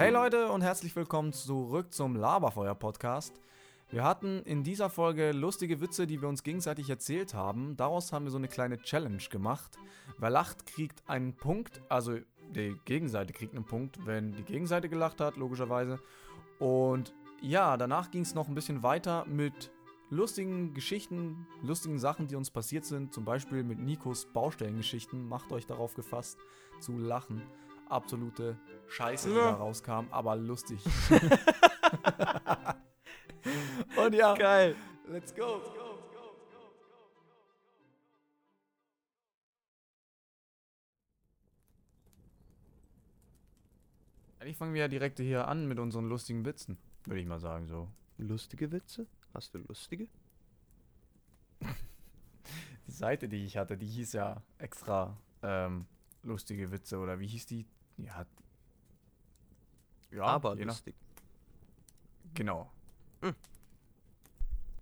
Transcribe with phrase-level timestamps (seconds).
[0.00, 3.38] Hey Leute und herzlich willkommen zurück zum Laberfeuer Podcast.
[3.90, 7.76] Wir hatten in dieser Folge lustige Witze, die wir uns gegenseitig erzählt haben.
[7.76, 9.76] Daraus haben wir so eine kleine Challenge gemacht.
[10.16, 11.82] Wer lacht, kriegt einen Punkt.
[11.90, 12.16] Also
[12.48, 16.00] die Gegenseite kriegt einen Punkt, wenn die Gegenseite gelacht hat, logischerweise.
[16.58, 17.12] Und
[17.42, 19.70] ja, danach ging es noch ein bisschen weiter mit
[20.08, 23.12] lustigen Geschichten, lustigen Sachen, die uns passiert sind.
[23.12, 25.28] Zum Beispiel mit Nikos Baustellengeschichten.
[25.28, 26.38] Macht euch darauf gefasst
[26.80, 27.42] zu lachen.
[27.90, 28.56] Absolute
[28.88, 29.50] Scheiße, die Ja.
[29.50, 30.80] da rauskam, aber lustig.
[33.96, 34.76] Und ja, Geil.
[35.08, 35.60] let's go.
[44.38, 47.66] Eigentlich fangen wir ja direkt hier an mit unseren lustigen Witzen, würde ich mal sagen
[47.66, 47.88] so.
[48.16, 49.06] Lustige Witze?
[49.34, 50.08] Hast du lustige?
[52.86, 55.86] Die Seite, die ich hatte, die hieß ja extra ähm,
[56.22, 57.66] lustige Witze oder wie hieß die?
[58.04, 58.24] Ja,
[60.10, 60.94] ja Aber nach, lustig.
[62.34, 62.70] genau.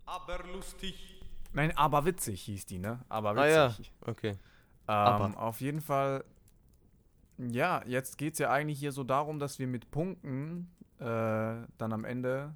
[0.06, 1.20] Aber lustig.
[1.52, 3.00] Nein, aber witzig hieß die, ne?
[3.08, 3.92] Aber Ah ja, witzig.
[4.02, 4.30] okay.
[4.30, 4.38] Ähm,
[4.88, 5.38] Aber.
[5.42, 6.24] Auf jeden Fall,
[7.36, 11.92] ja, jetzt geht es ja eigentlich hier so darum, dass wir mit Punkten äh, dann
[11.92, 12.54] am Ende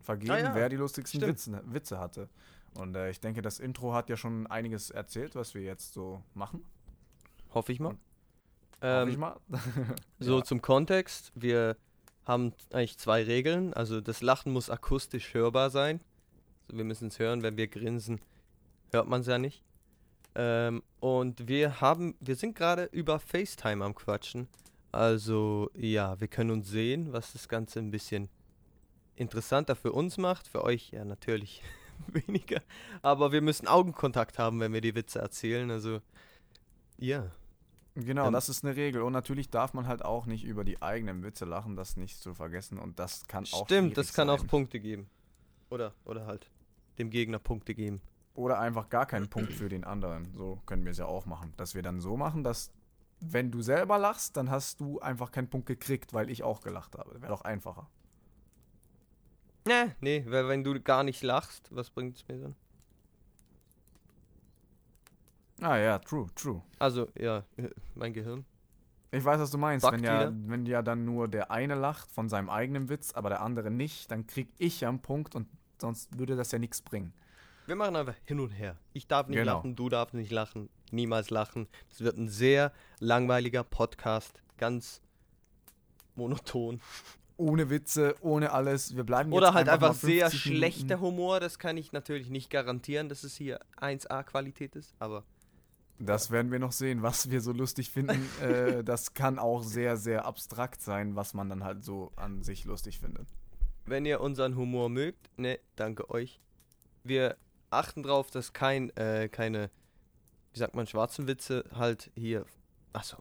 [0.00, 1.20] vergeben, Ah ja, wer die lustigsten.
[1.22, 2.28] Witze, Witze hatte.
[2.74, 6.22] Und äh, ich denke, das Intro hat ja schon einiges erzählt, was wir jetzt so
[6.34, 6.64] machen.
[7.54, 7.90] Hoffe ich mal.
[7.90, 7.98] Hoffe
[8.84, 9.36] Ähm, ich mal.
[10.18, 10.44] So Ja.
[10.44, 11.32] zum Kontext.
[11.34, 11.76] Wir
[12.24, 13.74] haben eigentlich zwei Regeln.
[13.74, 16.00] Also das Lachen muss akustisch hörbar sein.
[16.66, 18.20] Also wir müssen es hören, wenn wir grinsen,
[18.92, 19.62] hört man es ja nicht.
[20.34, 24.48] Ähm, und wir haben, wir sind gerade über FaceTime am Quatschen.
[24.92, 28.28] Also ja, wir können uns sehen, was das Ganze ein bisschen
[29.16, 30.48] interessanter für uns macht.
[30.48, 31.62] Für euch ja natürlich
[32.08, 32.60] weniger.
[33.02, 35.70] Aber wir müssen Augenkontakt haben, wenn wir die Witze erzählen.
[35.70, 36.00] Also
[36.98, 37.30] ja.
[37.94, 39.02] Genau, Ähm, das ist eine Regel.
[39.02, 42.34] Und natürlich darf man halt auch nicht über die eigenen Witze lachen, das nicht zu
[42.34, 42.78] vergessen.
[42.78, 44.48] Und das kann auch Stimmt, das kann auch sein.
[44.48, 45.08] Punkte geben.
[45.70, 46.50] Oder, oder halt
[46.98, 48.00] dem Gegner Punkte geben.
[48.34, 50.32] Oder einfach gar keinen Punkt für den anderen.
[50.34, 51.52] So können wir es ja auch machen.
[51.56, 52.72] Dass wir dann so machen, dass
[53.20, 56.96] wenn du selber lachst, dann hast du einfach keinen Punkt gekriegt, weil ich auch gelacht
[56.98, 57.20] habe.
[57.22, 57.88] Wäre doch einfacher.
[59.66, 62.56] Nee, nee, weil wenn du gar nicht lachst, was bringt es mir dann?
[65.60, 66.62] Ah ja, true, true.
[66.78, 67.44] Also, ja,
[67.94, 68.44] mein Gehirn.
[69.12, 69.84] Ich weiß, was du meinst.
[69.84, 70.34] Backt Wenn ja, wieder.
[70.48, 74.10] wenn ja dann nur der eine lacht von seinem eigenen Witz, aber der andere nicht,
[74.10, 75.46] dann krieg ich ja einen Punkt und
[75.80, 77.12] sonst würde das ja nichts bringen.
[77.66, 78.76] Wir machen einfach hin und her.
[78.92, 79.54] Ich darf nicht Genau.
[79.58, 81.68] lachen, du darfst nicht lachen, niemals lachen.
[81.90, 85.00] Es wird ein sehr langweiliger Podcast, ganz
[86.16, 86.80] monoton.
[87.36, 88.94] Ohne Witze, ohne alles.
[88.94, 91.00] Wir bleiben Oder jetzt halt einfach mal sehr 50 schlechter.
[91.00, 95.24] Humor, das kann ich natürlich nicht garantieren, dass es hier 1A-Qualität ist, aber
[95.98, 98.28] Das werden wir noch sehen, was wir so lustig finden.
[98.42, 102.64] äh, das kann auch sehr, sehr abstrakt sein, was man dann halt so an sich
[102.64, 103.28] lustig findet.
[103.86, 106.40] wenn ihr unseren Humor mögt, ne, danke euch.
[107.04, 107.36] Wir
[107.70, 109.70] achten drauf, dass kein, äh, keine,
[110.52, 112.46] wie sagt man, schwarzen Witze halt hier,
[112.92, 113.18] achso,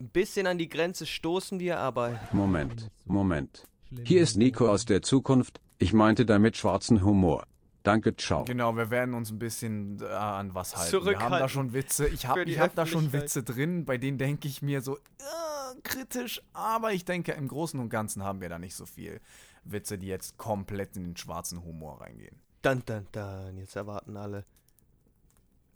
[0.00, 3.66] ein bisschen an die Grenze stoßen wir, aber Moment, Moment.
[4.04, 5.60] Hier ist Nico aus der Zukunft.
[5.78, 7.46] Ich meinte damit schwarzen Humor.
[7.88, 8.44] Danke, ciao.
[8.44, 11.06] Genau, wir werden uns ein bisschen äh, an was halten.
[11.06, 12.06] Wir haben da schon Witze.
[12.06, 13.14] Ich habe hab da schon.
[13.14, 17.80] Witze drin, bei denen denke ich mir so äh, kritisch, aber ich denke, im Großen
[17.80, 19.22] und Ganzen haben wir da nicht so viel
[19.64, 22.36] Witze, die jetzt komplett in den schwarzen Humor reingehen.
[22.60, 24.44] dann, dann, dann, jetzt erwarten alle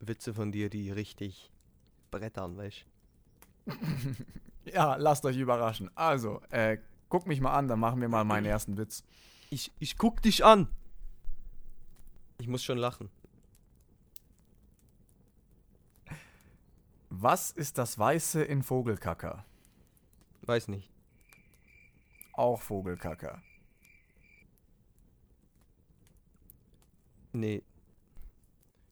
[0.01, 1.51] Witze von dir, die richtig
[2.11, 2.85] brettern, weißt
[4.67, 5.91] Ja, lasst euch überraschen.
[5.95, 6.77] Also, äh,
[7.09, 9.03] guck mich mal an, dann machen wir mal meinen ersten Witz.
[9.49, 10.69] Ich, ich guck dich an.
[12.43, 13.09] Ich muss schon lachen.
[17.09, 19.45] Was ist das Weiße in Vogelkacker?
[20.41, 20.91] Weiß nicht.
[22.33, 23.41] Auch Vogelkacker.
[27.33, 27.63] Nee.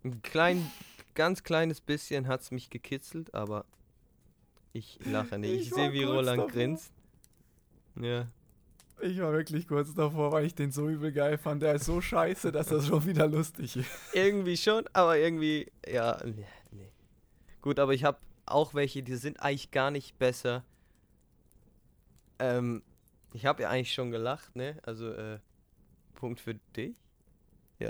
[0.04, 0.70] Ein klein,
[1.16, 3.64] ganz kleines bisschen hat's mich gekitzelt, aber
[4.72, 5.50] ich lache nicht.
[5.50, 6.52] Ich, Ich sehe, wie Roland davor.
[6.52, 6.92] grinst.
[7.96, 8.28] Ja.
[9.02, 11.62] Ich war wirklich kurz davor, weil ich den so übel geil fand.
[11.62, 13.88] Der ist so scheiße, dass das schon wieder lustig ist.
[14.12, 16.46] Irgendwie schon, aber irgendwie, ja, nee.
[16.70, 16.92] nee.
[17.62, 20.64] Gut, aber ich habe auch welche, die sind eigentlich gar nicht besser.
[22.38, 22.82] Ähm,
[23.32, 24.78] ich habe ja eigentlich schon gelacht, ne?
[24.82, 25.38] Also, äh,
[26.14, 26.94] Punkt für dich.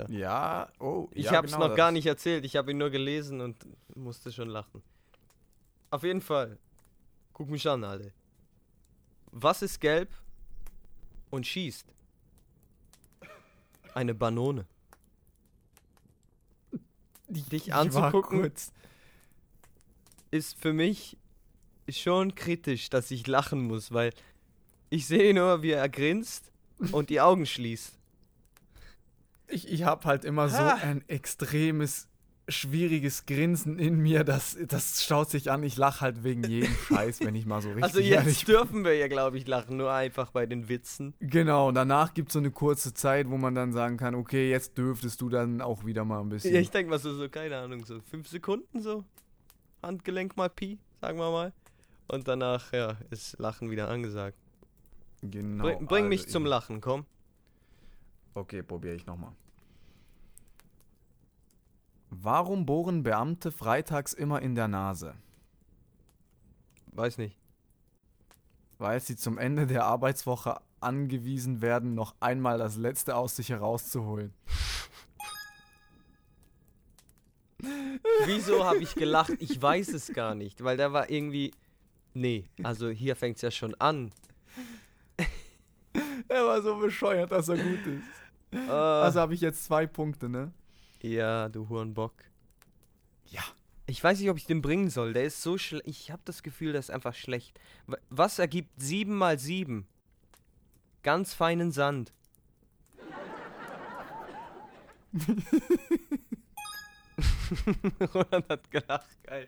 [0.07, 1.09] Ja, oh.
[1.13, 1.95] Ich ja, habe es genau noch gar das.
[1.95, 3.57] nicht erzählt, ich habe ihn nur gelesen und
[3.95, 4.81] musste schon lachen.
[5.89, 6.57] Auf jeden Fall.
[7.33, 8.13] Guck mich an, alle.
[9.31, 10.09] Was ist gelb
[11.31, 11.85] und schießt?
[13.93, 14.65] Eine Banone.
[17.27, 18.51] Dich Ich anzugucken
[20.31, 21.17] ist für mich
[21.89, 24.13] schon kritisch, dass ich lachen muss, weil
[24.89, 26.51] Ich sehe nur, wie er grinst
[26.91, 27.97] und die Augen schließt.
[29.47, 30.73] Ich, ich habe halt immer so Ah.
[30.75, 32.07] ein extremes,
[32.51, 34.23] schwieriges Grinsen in mir.
[34.23, 35.63] Das, das schaut sich an.
[35.63, 38.95] Ich lache halt wegen jedem Scheiß, wenn ich mal so richtig Also jetzt dürfen wir
[38.95, 41.13] ja, glaube ich, lachen, nur einfach bei den Witzen.
[41.19, 44.49] Genau, und danach gibt es so eine kurze Zeit, wo man dann sagen kann, okay,
[44.49, 46.53] jetzt dürftest du dann auch wieder mal ein bisschen.
[46.53, 49.03] Ja, ich denke mal so, so, keine Ahnung, so fünf Sekunden so.
[49.81, 51.53] Handgelenk mal Pi, sagen wir mal.
[52.07, 54.37] Und danach, ja, ist Lachen wieder angesagt.
[55.21, 57.05] genau, bring bring mich also zum ich- Lachen, komm.
[58.33, 59.31] Okay, probiere ich nochmal.
[62.13, 65.15] Warum bohren Beamte freitags immer in der Nase?
[66.87, 67.37] Weiß nicht.
[68.77, 74.33] Weil sie zum Ende der Arbeitswoche angewiesen werden, noch einmal das Letzte aus sich herauszuholen.
[78.25, 79.33] Wieso habe ich gelacht?
[79.39, 81.51] Ich weiß es gar nicht, weil der war irgendwie.
[82.13, 84.11] Nee, also hier fängt es ja schon an.
[86.27, 88.57] Er war so bescheuert, dass er gut ist.
[88.67, 90.51] Äh, Also habe ich jetzt zwei Punkte, ne?
[91.01, 92.13] Ja, du Hurenbock.
[93.29, 93.41] Ja.
[93.87, 95.13] Ich weiß nicht, ob ich den bringen soll.
[95.13, 95.87] Der ist so schlecht.
[95.87, 97.59] Ich habe das Gefühl, der ist einfach schlecht.
[97.87, 99.87] Wa- Was ergibt 7 mal 7?
[101.03, 102.13] Ganz feinen Sand.
[108.13, 109.47] Roland hat gelacht, geil.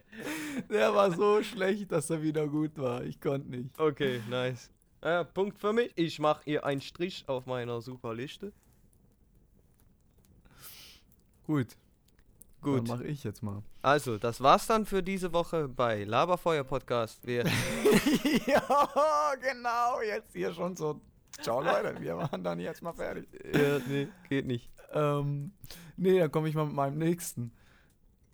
[0.69, 3.03] Der war so schlecht, dass er wieder gut war.
[3.03, 3.77] Ich konnte nicht.
[3.79, 4.69] Okay, nice.
[5.01, 5.91] Äh, Punkt für mich.
[5.95, 8.51] Ich mache hier einen Strich auf meiner super Liste.
[11.45, 11.77] Gut.
[12.61, 12.87] Gut.
[12.87, 13.61] Dann mache ich jetzt mal.
[13.81, 17.25] Also, das war's dann für diese Woche bei Laberfeuer Podcast.
[17.27, 17.43] Wir
[18.47, 20.01] ja, genau.
[20.01, 21.01] Jetzt hier schon so.
[21.41, 21.99] Ciao, Leute.
[21.99, 23.27] Wir waren dann jetzt mal fertig.
[23.53, 24.71] ja, nee, geht nicht.
[24.93, 25.51] Ähm,
[25.97, 27.51] nee, dann komme ich mal mit meinem nächsten.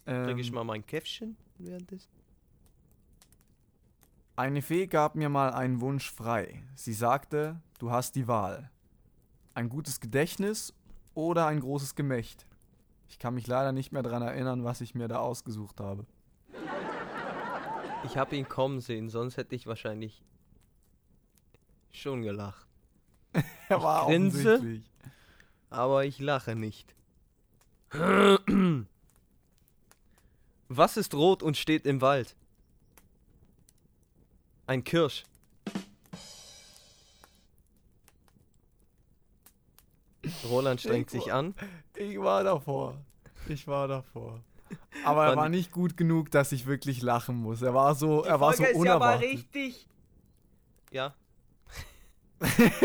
[0.05, 2.09] Ähm, Trinke ich mal mein Käffchen währenddessen.
[4.35, 6.63] Eine Fee gab mir mal einen Wunsch frei.
[6.75, 8.69] Sie sagte, du hast die Wahl.
[9.53, 10.73] Ein gutes Gedächtnis
[11.13, 12.45] oder ein großes Gemächt.
[13.09, 16.05] Ich kann mich leider nicht mehr daran erinnern, was ich mir da ausgesucht habe.
[18.05, 20.23] Ich habe ihn kommen sehen, sonst hätte ich wahrscheinlich
[21.91, 22.67] schon gelacht.
[23.67, 24.55] Er war grinse.
[24.55, 24.89] offensichtlich.
[25.69, 26.95] Aber ich lache nicht.
[30.67, 32.35] Was ist rot und steht im Wald?
[34.65, 35.23] Ein Kirsch.
[40.47, 41.53] Roland strengt sich an.
[41.95, 42.95] Ich war davor.
[43.47, 44.39] Ich war davor.
[45.03, 47.61] Aber er war nicht gut genug, dass ich wirklich lachen muss.
[47.61, 49.87] Er war so, er war so Folge ist ja aber richtig.
[50.91, 51.13] Ja,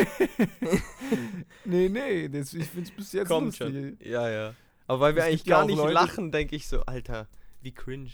[1.65, 3.69] nee, nee, das, ich find's bis jetzt kommt lustig.
[3.69, 3.97] schon.
[4.01, 4.55] Ja, ja.
[4.87, 7.29] Aber weil wir Es eigentlich gar nicht Leute- lachen, denke ich so, Alter,
[7.63, 8.11] wie cringe.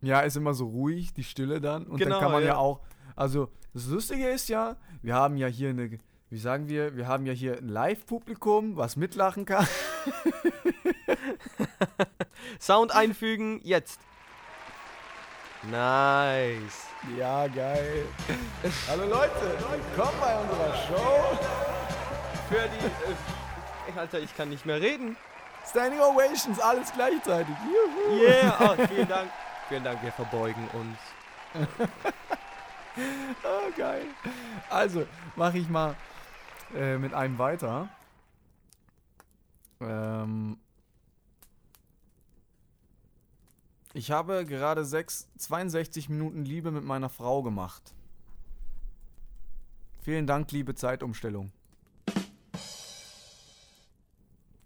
[0.00, 1.86] Ja, ist immer so ruhig, die Stille dann.
[1.86, 2.50] Und Genau, dann kann man ja.
[2.50, 2.56] ja.
[2.56, 2.80] auch.
[3.16, 5.98] Also, das Lustige ist ja, wir haben ja hier eine.
[6.32, 6.96] Wie sagen wir?
[6.96, 9.66] Wir haben ja hier ein Live-Publikum, was mitlachen kann.
[12.60, 13.98] Sound einfügen, jetzt.
[15.64, 16.86] Nice.
[17.18, 18.04] Ja, geil.
[18.88, 21.38] Hallo Leute, willkommen bei unserer Show.
[22.48, 23.92] Für die.
[23.92, 25.16] Äh, Alter, ich kann nicht mehr reden.
[25.68, 27.56] Standing Ovations, alles gleichzeitig.
[27.64, 28.22] Juhu.
[28.22, 29.30] Yeah, oh, vielen Dank.
[29.68, 31.68] Vielen Dank, wir verbeugen uns.
[33.44, 34.02] Oh, geil.
[34.68, 35.06] Also,
[35.36, 35.94] mache ich mal
[36.74, 37.88] äh, mit einem weiter.
[39.80, 40.58] Ähm,
[43.92, 47.94] ich habe gerade sechs, 62 Minuten Liebe mit meiner Frau gemacht.
[50.02, 51.52] Vielen Dank, liebe Zeitumstellung.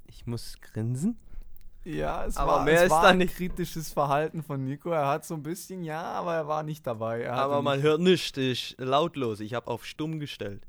[0.07, 1.19] Ich muss grinsen.
[1.85, 3.35] Ja, es Aber war, mehr es ist war da ein nicht.
[3.37, 4.91] kritisches Verhalten von Nico.
[4.91, 7.23] Er hat so ein bisschen, ja, aber er war nicht dabei.
[7.23, 9.41] Er Aber man nicht- hört nicht, ich lautlos.
[9.41, 10.67] Ich habe auf stumm gestellt.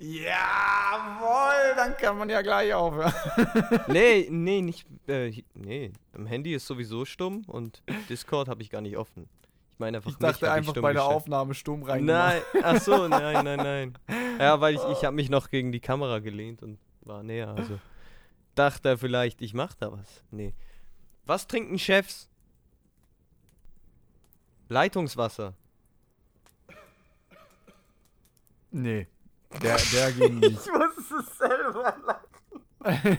[0.00, 3.12] Jawohl, dann kann man ja gleich aufhören.
[3.88, 4.86] nee, nee, nicht.
[5.08, 9.28] Äh, nee, am Handy ist sowieso stumm und Discord habe ich gar nicht offen.
[9.72, 11.16] Ich meine einfach Ich dachte mich einfach stumm bei der gestellt.
[11.16, 12.42] Aufnahme stumm reingemacht.
[12.54, 13.98] Nein, ach so, nein, nein, nein.
[14.38, 17.80] Ja, weil ich, ich habe mich noch gegen die Kamera gelehnt und war näher, also
[18.54, 20.22] dachte er vielleicht, ich mach da was.
[20.30, 20.54] Nee.
[21.26, 22.28] Was trinken Chefs?
[24.68, 25.54] Leitungswasser.
[28.70, 29.06] Nee,
[29.62, 30.66] der, der ging nicht.
[30.66, 33.18] muss es selber lachen.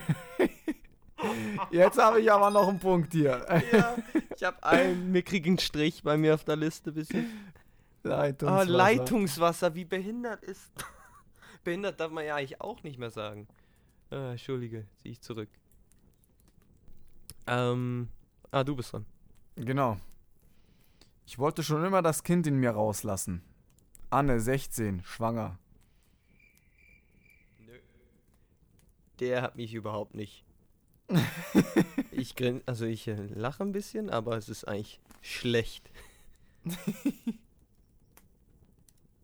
[1.70, 3.44] Jetzt habe ich aber noch einen Punkt hier.
[3.72, 3.96] Ja,
[4.34, 7.26] ich habe einen mickrigen Strich bei mir auf der Liste bisschen.
[8.02, 8.70] Leitungswasser.
[8.70, 10.72] Leitungswasser, wie behindert ist.
[11.64, 13.46] behindert darf man ja eigentlich auch nicht mehr sagen.
[14.10, 15.50] Ah, Entschuldige, ziehe ich zurück.
[17.46, 18.08] Ähm.
[18.50, 19.06] Ah, du bist dran.
[19.56, 19.96] Genau.
[21.26, 23.42] Ich wollte schon immer das Kind in mir rauslassen.
[24.08, 25.58] Anne, 16, schwanger.
[29.20, 30.44] Der hat mich überhaupt nicht.
[32.10, 35.90] ich grin, also ich äh, lache ein bisschen, aber es ist eigentlich schlecht.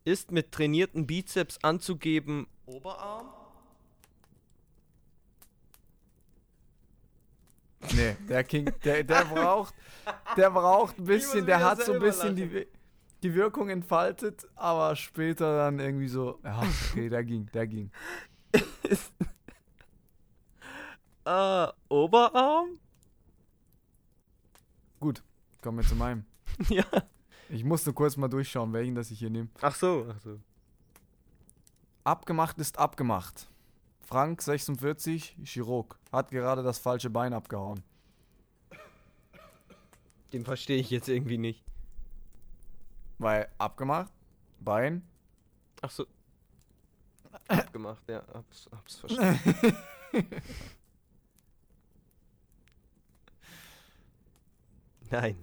[0.05, 3.26] ist mit trainierten Bizeps anzugeben Oberarm?
[7.95, 9.75] Nee, der King, der, der braucht,
[10.37, 12.67] der braucht ein bisschen, der hat so ein bisschen die,
[13.23, 17.91] die Wirkung entfaltet, aber später dann irgendwie so, ja, okay, der ging, der ging.
[21.26, 22.78] Äh, Oberarm?
[25.00, 25.25] Gut,
[25.61, 26.25] kommen wir zu meinem.
[26.68, 26.85] ja.
[27.49, 29.49] Ich musste kurz mal durchschauen, welchen das ich hier nehme.
[29.61, 30.38] Ach so, ach so.
[32.04, 33.49] Abgemacht ist abgemacht.
[34.04, 37.83] Frank, 46, Chirurg, hat gerade das falsche Bein abgehauen.
[40.33, 41.64] Den verstehe ich jetzt irgendwie nicht.
[43.18, 44.12] Weil abgemacht,
[44.61, 45.02] Bein,
[45.83, 46.06] Ach so.
[47.49, 49.76] Abgemacht, ja, hab's, hab's verstanden.
[55.10, 55.36] Nein.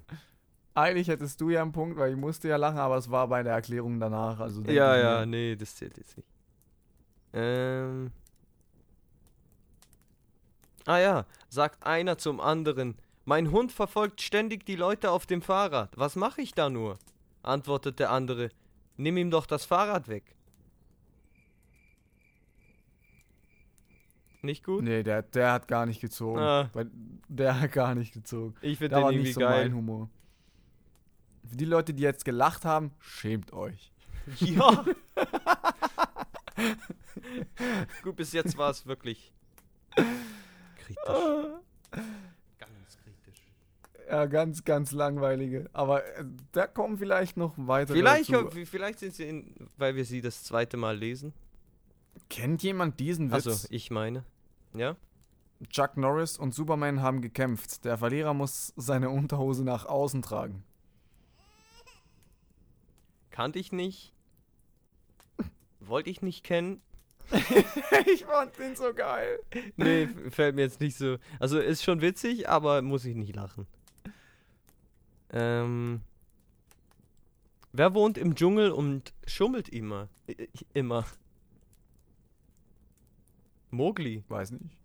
[0.76, 3.44] Eigentlich hättest du ja einen Punkt, weil ich musste ja lachen, aber es war bei
[3.44, 4.40] der Erklärung danach.
[4.40, 6.28] Also Ja, ja, mir, nee, das zählt jetzt nicht.
[7.34, 8.12] Ähm.
[10.86, 12.98] Ah ja, sagt einer zum anderen.
[13.26, 15.92] Mein Hund verfolgt ständig die Leute auf dem Fahrrad.
[15.96, 16.98] Was mache ich da nur?
[17.42, 18.50] Antwortet der andere.
[18.98, 20.36] Nimm ihm doch das Fahrrad weg.
[24.44, 24.84] Nicht gut?
[24.84, 26.38] Nee, der, der hat gar nicht gezogen.
[26.40, 26.70] Ah.
[27.30, 28.56] Der hat gar nicht gezogen.
[28.62, 29.70] Ich finde den war irgendwie nicht so geil.
[29.70, 30.10] mein Humor.
[31.46, 33.92] Für die Leute, die jetzt gelacht haben, schämt euch.
[34.40, 34.86] Ja.
[38.04, 39.34] Gut, bis jetzt war es wirklich
[40.78, 41.04] kritisch.
[42.58, 43.42] Ganz kritisch.
[44.10, 45.70] Ja, ganz, ganz langweilige.
[45.74, 46.24] Aber äh,
[46.54, 48.66] da kommen vielleicht noch weitere Vielleicht, dazu.
[48.66, 51.34] vielleicht sind sie, in, weil wir sie das zweite Mal lesen.
[52.30, 53.48] Kennt jemand diesen Witz?
[53.48, 54.24] Also, ich meine.
[54.74, 54.96] Ja?
[55.70, 57.86] Chuck Norris und Superman haben gekämpft.
[57.86, 60.64] Der Verlierer muss seine Unterhose nach außen tragen.
[63.30, 64.14] Kannte ich nicht.
[65.80, 66.82] Wollte ich nicht kennen.
[68.14, 69.40] ich fand den so geil.
[69.78, 71.18] Nee, fällt mir jetzt nicht so.
[71.40, 73.66] Also, ist schon witzig, aber muss ich nicht lachen.
[75.32, 76.02] Ähm.
[77.72, 80.10] Wer wohnt im Dschungel und schummelt immer?
[80.76, 81.06] Immer.
[83.74, 84.24] Mowgli.
[84.28, 84.78] Weiß nicht.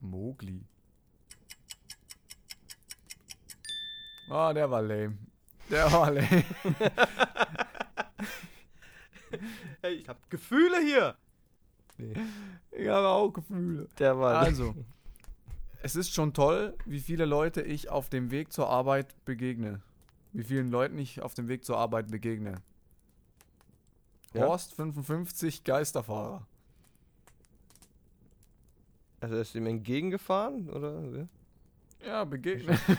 [0.00, 0.62] Mowgli.
[4.30, 5.18] Ah, der war lame.
[5.70, 6.44] Der war lame.
[9.80, 11.16] Hey, ich hab Gefühle hier.
[11.98, 12.14] Nee,
[12.72, 13.88] Ich habe auch Gefühle.
[13.98, 14.40] der war.
[14.40, 14.74] Also,
[15.82, 19.82] es ist schon toll, wie viele Leute ich auf dem Weg zur Arbeit begegne.
[20.32, 22.56] Wie vielen Leuten ich auf dem Weg zur Arbeit begegne.
[24.34, 24.46] Ja?
[24.46, 26.46] Horst 55 Geisterfahrer.
[29.20, 31.28] Also ist ihm entgegengefahren, oder?
[32.04, 32.78] Ja, begegne.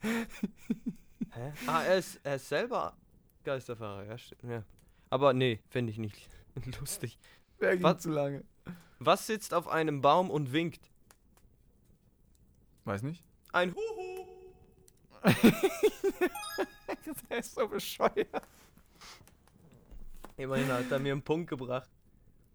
[0.00, 1.52] Hä?
[1.66, 2.96] Ah, er ist, er ist selber
[3.44, 4.44] Geisterfahrer, ja, stimmt.
[4.44, 4.64] Ja.
[5.10, 6.28] Aber nee, finde ich nicht
[6.80, 7.18] lustig.
[7.60, 8.02] Der ging Was?
[8.02, 8.44] zu lange.
[8.98, 10.90] Was sitzt auf einem Baum und winkt?
[12.84, 13.24] Weiß nicht.
[13.52, 14.26] Ein Huhu.
[17.30, 18.48] Der ist so bescheuert.
[20.36, 21.88] Immerhin hat er mir einen Punkt gebracht.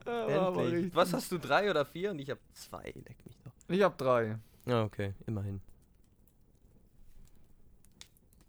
[0.10, 0.96] Endlich.
[0.96, 2.12] Was hast du, drei oder vier?
[2.12, 2.84] Und ich habe zwei.
[2.84, 3.52] Leck mich doch.
[3.68, 4.38] Ich hab drei.
[4.66, 5.62] Ja, okay, immerhin.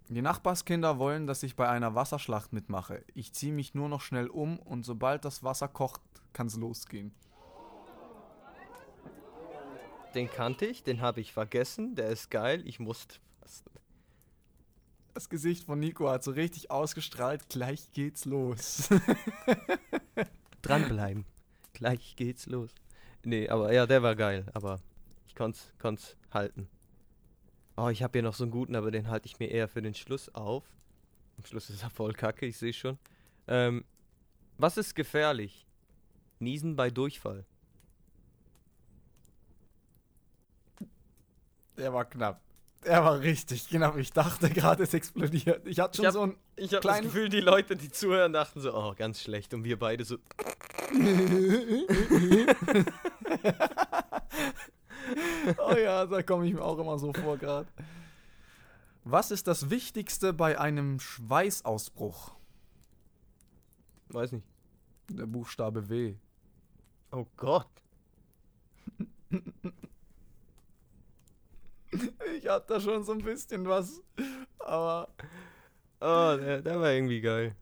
[0.09, 3.05] Die Nachbarskinder wollen, dass ich bei einer Wasserschlacht mitmache.
[3.15, 6.01] Ich ziehe mich nur noch schnell um und sobald das Wasser kocht,
[6.33, 7.15] kann's losgehen.
[10.17, 11.95] Den kannte ich, den habe ich vergessen.
[11.95, 12.67] Der ist geil.
[12.67, 13.71] Ich musste fasten.
[15.15, 17.49] Das Gesicht von Nico hat so richtig ausgestrahlt.
[17.49, 18.89] Gleich geht's los.
[20.63, 21.25] Dranbleiben.
[21.81, 22.71] Gleich geht's los.
[23.25, 24.47] Nee, aber ja, der war geil.
[24.55, 24.81] Aber
[25.27, 25.59] ich konnte
[25.97, 26.69] es halten.
[27.77, 29.83] Oh, ich habe hier noch so einen guten, aber den halte ich mir eher für
[29.83, 30.65] den Schluss auf.
[31.39, 32.99] Am Schluss ist er voll kacke, ich sehe schon.
[33.49, 33.85] Ähm,
[34.59, 35.67] was ist gefährlich?
[36.39, 37.45] Niesen bei Durchfall.
[41.77, 42.41] Der war knapp.
[42.85, 43.97] Der war richtig knapp.
[43.97, 45.67] Ich dachte gerade, es explodiert.
[45.67, 46.37] Ich hatte schon Ich hab- so ein.
[46.57, 49.55] Ich habe das Gefühl, die Leute, die zuhören, dachten so, oh, ganz schlecht.
[49.55, 50.17] Und wir beide so,
[55.59, 57.69] oh ja, da komme ich mir auch immer so vor gerade.
[59.05, 62.33] Was ist das Wichtigste bei einem Schweißausbruch?
[64.09, 64.47] weiß nicht.
[65.11, 66.17] Der Buchstabe W.
[67.13, 67.69] Oh Gott.
[72.37, 74.01] Ich hab da schon so ein bisschen was.
[74.59, 75.09] Aber
[76.01, 77.55] Oh, der, der war irgendwie geil.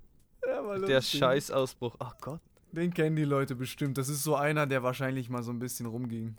[0.45, 1.03] Der, war Der.
[1.03, 1.97] Scheißausbruch.
[1.99, 2.41] Ach Gott.
[2.73, 3.99] Den kennen die Leute bestimmt.
[3.99, 6.37] Das ist so einer, der wahrscheinlich mal so ein bisschen rumging.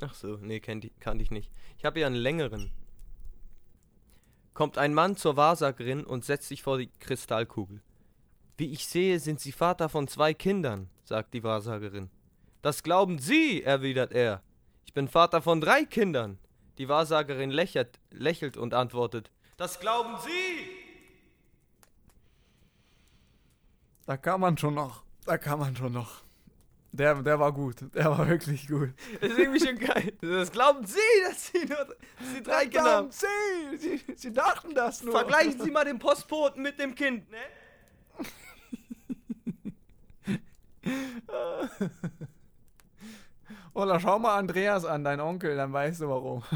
[0.00, 0.90] Ach so, nee, kannte
[1.22, 1.50] ich, nicht.
[1.78, 2.70] Ich habe hier einen längeren.
[4.52, 7.80] Kommt ein Mann zur Wahrsagerin und setzt sich vor die Kristallkugel.
[8.58, 12.10] Wie ich sehe, sind Sie Vater von zwei Kindern, sagt die Wahrsagerin.
[12.62, 14.42] Das glauben Sie, erwidert er.
[14.84, 16.38] Ich bin Vater von drei Kindern.
[16.78, 19.30] Die Wahrsagerin lächelt, lächelt und antwortet.
[19.56, 20.75] Das glauben Sie!
[24.06, 25.02] Da kann man schon noch.
[25.24, 26.22] Da kann man schon noch.
[26.92, 27.76] Der, der war gut.
[27.94, 28.94] Der war wirklich gut.
[29.20, 30.12] Das ist irgendwie schon geil.
[30.20, 31.96] Das glauben Sie, dass Sie nur dass
[32.34, 33.10] Sie drei Kinder haben.
[33.10, 33.26] Sie,
[33.76, 35.12] sie, sie dachten das nur.
[35.12, 37.36] Vergleichen Sie mal den Postboten mit dem Kind, ne?
[43.74, 46.42] Oder schau mal Andreas an, dein Onkel, dann weißt du warum.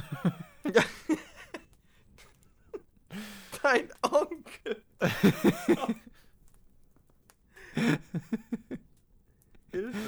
[3.63, 4.83] Dein Onkel.
[9.73, 9.99] Hilfe.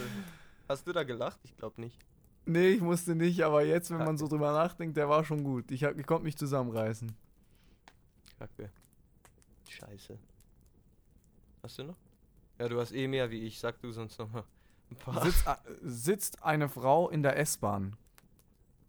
[0.68, 1.38] Hast du da gelacht?
[1.44, 1.98] Ich glaube nicht.
[2.44, 5.70] Nee, ich musste nicht, aber jetzt, wenn man so drüber nachdenkt, der war schon gut.
[5.70, 7.12] Ich, hab- ich konnte mich zusammenreißen.
[8.38, 8.70] Kacke.
[9.68, 10.18] Scheiße.
[11.62, 11.96] Hast du noch?
[12.58, 13.60] Ja, du hast eh mehr wie ich.
[13.60, 14.44] Sag du sonst noch mal
[14.90, 15.22] ein paar.
[15.24, 17.96] Sitzt, a- sitzt eine Frau in der S-Bahn.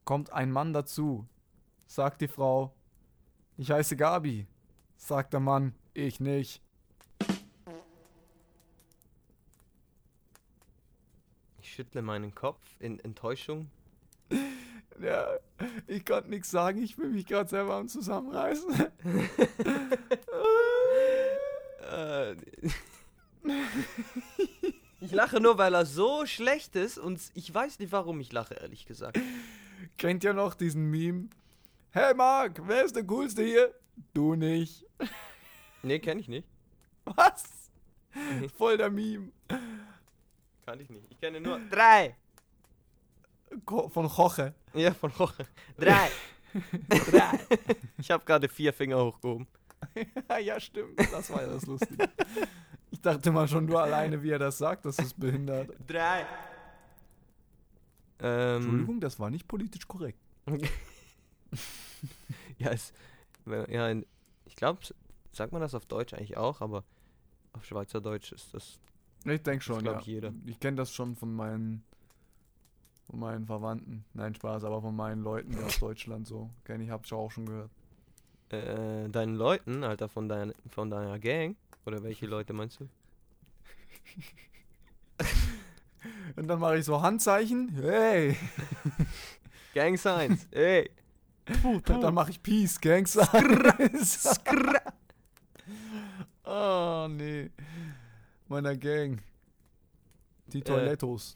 [0.06, 1.28] Kommt ein Mann dazu.
[1.86, 2.74] Sagt die Frau,
[3.58, 4.48] ich heiße Gabi.
[4.98, 6.63] Sagt der Mann, ich nicht.
[11.74, 13.70] Schüttle meinen Kopf in Enttäuschung.
[15.02, 15.26] Ja,
[15.88, 18.92] ich konnte nichts sagen, ich will mich gerade selber am Zusammenreißen.
[25.04, 28.54] Ich lache nur, weil er so schlecht ist und ich weiß nicht, warum ich lache,
[28.54, 29.20] ehrlich gesagt.
[29.98, 31.28] Kennt ihr noch diesen Meme?
[31.92, 33.74] Hey Marc, wer ist der Coolste hier?
[34.14, 34.86] Du nicht.
[35.82, 36.48] Nee, kenne ich nicht.
[37.04, 37.44] Was?
[38.58, 39.34] Voll der Meme.
[40.66, 41.06] Kann ich nicht.
[41.10, 42.16] Ich kenne nur drei.
[43.66, 44.54] Ko- Von Joche.
[44.74, 45.46] Ja, von Woche.
[45.78, 46.10] Drei.
[46.90, 47.40] Drei.
[47.98, 49.48] Ich habe gerade vier Finger hochgehoben.
[50.44, 51.00] ja, stimmt.
[51.12, 52.08] Das war ja das Lustige.
[52.92, 55.72] Ich dachte mal schon nur alleine, wie er das sagt, das ist behindert.
[55.88, 56.26] Drei.
[58.20, 60.20] Ähm, Entschuldigung, das war nicht politisch korrekt.
[62.60, 62.94] ja, es,
[63.68, 63.92] ja,
[64.46, 64.80] ich glaube,
[65.32, 66.84] sagt man das auf Deutsch eigentlich auch, aber
[67.54, 68.80] auf Schweizerdeutsch ist das.
[69.26, 70.02] Ich denke schon, glaub ja.
[70.02, 70.34] ich jeder.
[70.46, 71.84] Ich kenne das schon von meinen,
[73.10, 74.04] von meinen Verwandten.
[74.14, 76.50] Nein, Spaß, aber von meinen Leuten aus Deutschland so.
[76.66, 77.72] Kenne ich, hab's auch schon gehört.
[78.50, 81.56] Äh, deinen Leuten, Alter, von, dein, von deiner Gang.
[81.86, 82.86] Oder welche Leute meinst du?
[86.36, 87.70] Und dann mache ich so Handzeichen.
[87.82, 88.36] Hey.
[89.74, 90.90] Gang Signs, ey.
[91.86, 94.30] Dann mache ich Peace, Gang Signs.
[96.46, 97.50] oh, nee.
[98.54, 99.20] Meiner Gang.
[100.46, 100.64] Die Äh.
[100.64, 101.36] Toilettos.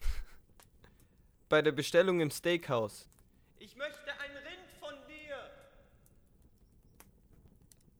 [1.48, 3.08] Bei der Bestellung im Steakhouse.
[3.58, 5.34] Ich möchte ein Rind von dir.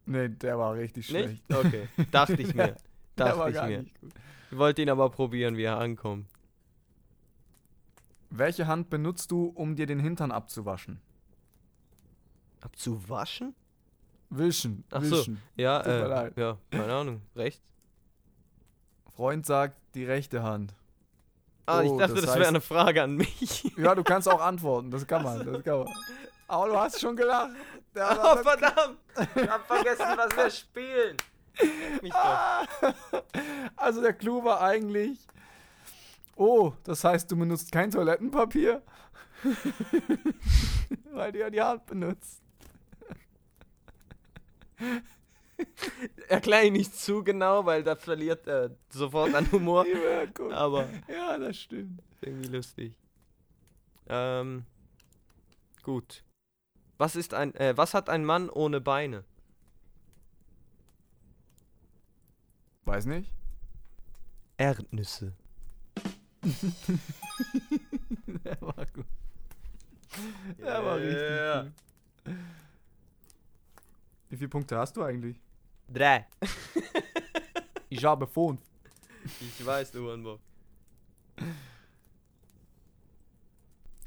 [0.04, 1.48] Nee, der war richtig schlecht.
[1.48, 1.58] Nicht?
[1.58, 2.76] Okay, dachte ich mir.
[3.16, 3.82] der Dachte ich mir.
[3.84, 4.12] nicht gut.
[4.50, 6.26] Ich wollte ihn aber probieren, wie er ankommt.
[8.28, 11.00] Welche Hand benutzt du, um dir den Hintern abzuwaschen?
[12.60, 13.54] Abzuwaschen?
[14.28, 14.84] Wischen.
[14.90, 15.16] Ach so.
[15.16, 15.40] wischen.
[15.56, 17.22] Ja, Tut mir äh, ja, keine Ahnung.
[17.34, 17.73] Rechts?
[19.16, 20.74] Freund sagt die rechte Hand.
[21.66, 23.72] Ah, ich Oh, dachte, das das, wäre eine Frage an mich.
[23.78, 24.90] Ja, du kannst auch antworten.
[24.90, 25.44] Das kann man.
[25.50, 25.88] Das kann man.
[26.46, 27.52] Aber du hast schon gelacht.
[27.96, 28.98] Oh, verdammt!
[29.36, 31.16] Ich hab vergessen, was wir spielen.
[32.02, 32.92] Mich doch.
[33.76, 35.18] Also der Clou war eigentlich.
[36.36, 38.82] Oh, das heißt, du benutzt kein Toilettenpapier?
[41.12, 42.42] Weil du ja die Hand benutzt.
[46.28, 49.84] Erklär ihn nicht zu genau, weil da verliert er sofort an Humor.
[49.94, 50.56] Ja.
[50.56, 52.02] Aber ja, das stimmt.
[52.20, 52.94] irgendwie lustig.
[54.08, 54.64] Ähm,
[55.82, 56.22] gut.
[56.98, 59.24] Was ist ein, äh, was hat ein Mann ohne Beine?
[62.84, 63.32] Weiß nicht.
[64.56, 65.32] Erdnüsse.
[68.44, 69.06] Der war gut.
[70.58, 71.60] Der war Ja.
[71.60, 71.72] richtig
[72.26, 72.34] gut.
[74.28, 75.40] Wie viele Punkte hast du eigentlich?
[75.88, 76.26] Drei.
[77.90, 78.60] Ich habe fünf.
[79.40, 80.40] Ich weiß, du Hornbock.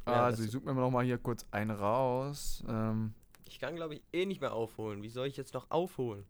[0.06, 2.64] Ja, also, ich suche mir noch mal hier kurz einen raus.
[2.68, 3.14] Ähm,
[3.46, 5.04] Ich kann, glaube ich, eh nicht mehr aufholen.
[5.04, 6.26] Wie soll ich jetzt noch aufholen?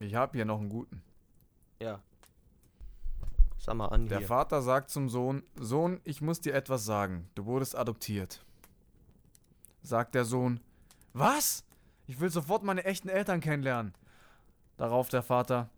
[0.00, 1.02] ich habe hier noch einen guten.
[1.80, 2.00] Ja.
[3.58, 4.26] Sag mal an Der hier.
[4.26, 7.28] Vater sagt zum Sohn: Sohn, ich muss dir etwas sagen.
[7.34, 8.44] Du wurdest adoptiert.
[9.82, 10.60] sagt der Sohn.
[11.12, 11.64] Was?
[12.06, 13.94] Ich will sofort meine echten Eltern kennenlernen.
[14.76, 15.70] Darauf der Vater.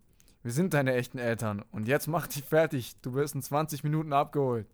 [0.43, 1.65] Wir sind deine echten Eltern.
[1.71, 2.97] Und jetzt mach dich fertig.
[3.03, 4.67] Du wirst in 20 Minuten abgeholt.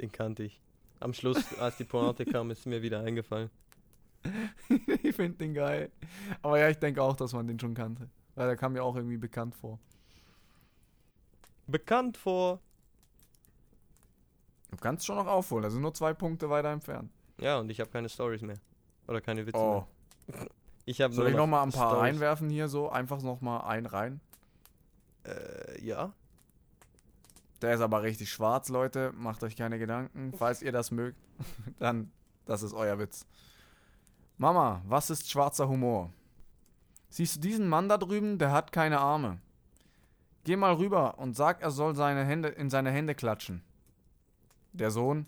[0.00, 0.60] Den kannte ich.
[1.00, 3.50] Am Schluss, als die Pointe kam, ist mir wieder eingefallen.
[5.02, 5.90] ich finde den geil.
[6.42, 8.08] Aber ja, ich denke auch, dass man den schon kannte.
[8.34, 9.78] Weil der kam mir auch irgendwie bekannt vor.
[11.66, 12.60] Bekannt vor.
[14.70, 15.64] Du kannst schon noch aufholen.
[15.64, 17.10] Da sind nur zwei Punkte weiter entfernt.
[17.38, 18.58] Ja, und ich habe keine Stories mehr.
[19.06, 19.86] Oder keine Witze Oh.
[20.28, 20.46] mehr.
[20.84, 22.02] Ich Soll ich noch mal ein paar Storys.
[22.02, 22.88] reinwerfen hier so?
[22.90, 24.20] Einfach noch mal ein rein.
[25.24, 26.12] Äh, ja.
[27.60, 29.12] Der ist aber richtig schwarz, Leute.
[29.14, 30.32] Macht euch keine Gedanken.
[30.36, 31.18] Falls ihr das mögt,
[31.78, 32.10] dann
[32.46, 33.24] das ist euer Witz.
[34.38, 36.12] Mama, was ist schwarzer Humor?
[37.10, 38.38] Siehst du diesen Mann da drüben?
[38.38, 39.38] Der hat keine Arme.
[40.44, 43.62] Geh mal rüber und sag, er soll seine Hände in seine Hände klatschen.
[44.72, 45.26] Der Sohn.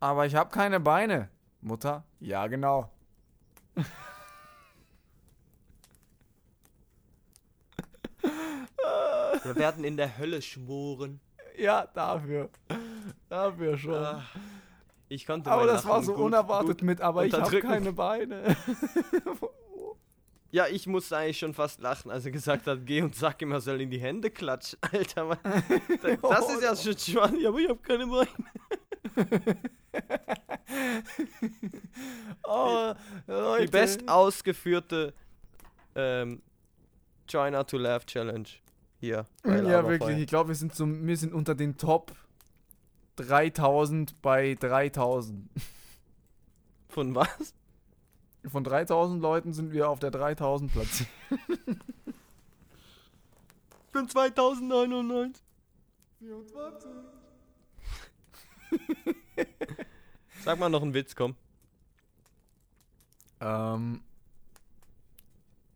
[0.00, 1.30] Aber ich hab keine Beine.
[1.62, 2.04] Mutter.
[2.20, 2.90] Ja, genau.
[9.42, 11.20] Wir werden in der Hölle schmoren.
[11.56, 12.48] Ja, dafür.
[13.28, 13.94] Dafür schon.
[13.94, 14.22] Ah,
[15.08, 18.56] ich konnte aber das war so gut- unerwartet gut mit, aber ich habe keine Beine.
[20.54, 23.52] Ja, ich musste eigentlich schon fast lachen, als er gesagt hat, geh und sag ihm,
[23.52, 24.78] er soll in die Hände klatschen.
[24.92, 25.38] Alter, Mann.
[26.20, 28.28] Das ist ja schon schwan, ja, aber ich hab keine Beine.
[32.44, 32.94] oh,
[33.26, 33.66] Leute.
[33.66, 35.12] Die best ausgeführte
[35.94, 36.42] ähm,
[37.32, 38.48] Not to Laugh Challenge
[39.00, 39.26] hier.
[39.44, 40.18] Ja, wirklich.
[40.18, 42.12] Ich glaube, wir sind wir sind unter den Top
[43.16, 45.48] 3000 bei 3000.
[46.88, 47.54] Von was?
[48.46, 51.08] Von 3000 Leuten sind wir auf der 3000 platziert.
[53.92, 55.42] Von 2099.
[56.18, 56.90] 24.
[60.44, 61.36] Sag mal noch einen Witz, komm.
[63.40, 64.02] Ähm,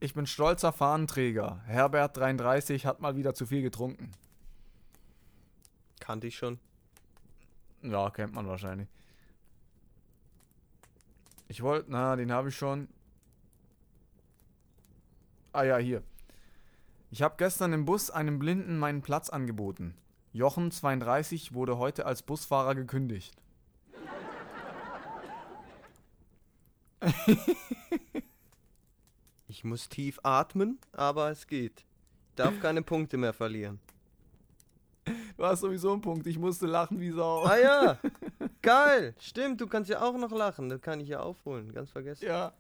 [0.01, 1.61] ich bin stolzer Fahnenträger.
[1.67, 4.13] Herbert 33 hat mal wieder zu viel getrunken.
[6.01, 6.59] Kannte ich schon.
[7.83, 8.89] Ja, kennt man wahrscheinlich.
[11.49, 12.89] Ich wollte, na, den habe ich schon.
[15.53, 16.03] Ah ja, hier.
[17.11, 19.97] Ich habe gestern im Bus einem Blinden meinen Platz angeboten.
[20.37, 23.35] Jochen 32 wurde heute als Busfahrer gekündigt.
[29.49, 31.87] Ich muss tief atmen, aber es geht.
[32.35, 33.81] Darf keine Punkte mehr verlieren.
[35.39, 36.27] Du hast sowieso einen Punkt.
[36.27, 37.45] Ich musste lachen wie Sau.
[37.45, 37.99] Ah ja,
[38.61, 39.15] geil.
[39.19, 40.69] Stimmt, du kannst ja auch noch lachen.
[40.69, 41.73] Das kann ich ja aufholen.
[41.73, 42.27] Ganz vergessen.
[42.27, 42.53] Ja.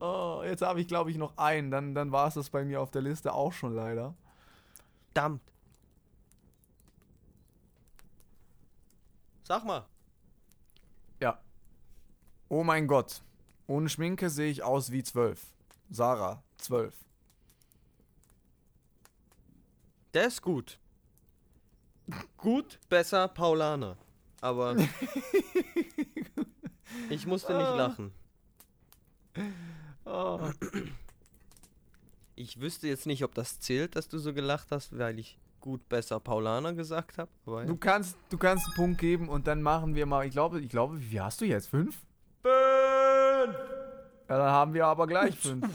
[0.00, 1.70] Oh, jetzt habe ich, glaube ich, noch einen.
[1.70, 4.14] Dann, dann war es das bei mir auf der Liste auch schon leider.
[5.12, 5.42] Verdammt.
[9.46, 9.86] Sag mal.
[11.20, 11.40] Ja.
[12.48, 13.22] Oh mein Gott.
[13.68, 15.40] Ohne Schminke sehe ich aus wie zwölf.
[15.88, 16.94] Sarah, zwölf.
[20.14, 20.80] Der ist gut.
[22.36, 23.96] Gut, besser Paulaner.
[24.40, 24.76] Aber
[27.10, 27.76] ich musste nicht Ah.
[27.76, 28.12] lachen.
[30.04, 30.50] Oh.
[32.34, 35.86] Ich wüsste jetzt nicht, ob das zählt, dass du so gelacht hast, weil ich gut,
[35.88, 37.30] besser Paulaner gesagt habe.
[37.44, 37.66] Aber ja.
[37.66, 40.68] Du kannst, du kannst einen Punkt geben und dann machen wir mal, ich glaube, ich
[40.70, 41.68] glaube, wie viel hast du jetzt?
[41.68, 41.96] Fünf?
[42.42, 43.54] Fünf!
[44.28, 45.66] Ja, dann haben wir aber gleich fünf.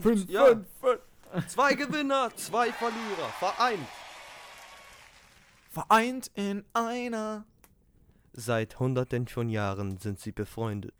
[0.00, 0.46] Fünf, Ja.
[0.46, 1.48] fünf, fünf.
[1.48, 3.28] Zwei Gewinner, zwei Verlierer.
[3.38, 3.86] Vereint.
[5.70, 7.44] Vereint in einer.
[8.32, 10.94] Seit hunderten von Jahren sind sie befreundet.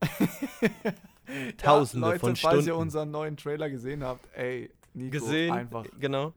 [1.56, 2.80] Tausende ja, Leute, von falls ihr Stunden.
[2.82, 5.52] unseren neuen Trailer gesehen habt, ey, Nico, Gesehen.
[5.52, 6.32] einfach Genau.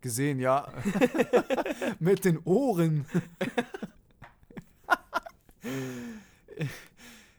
[0.00, 0.68] Gesehen, ja.
[1.98, 3.06] Mit den Ohren.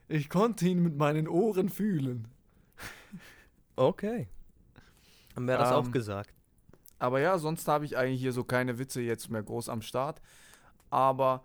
[0.08, 2.28] ich konnte ihn mit meinen Ohren fühlen.
[3.76, 4.28] Okay.
[5.36, 6.34] Haben wir das auch Ähm, gesagt.
[6.98, 10.22] Aber ja, sonst habe ich eigentlich hier so keine Witze jetzt mehr groß am Start.
[10.90, 11.44] Aber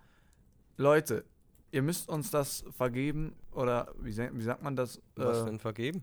[0.77, 1.25] Leute,
[1.71, 6.03] ihr müsst uns das vergeben oder wie, wie sagt man das, Was äh, denn vergeben?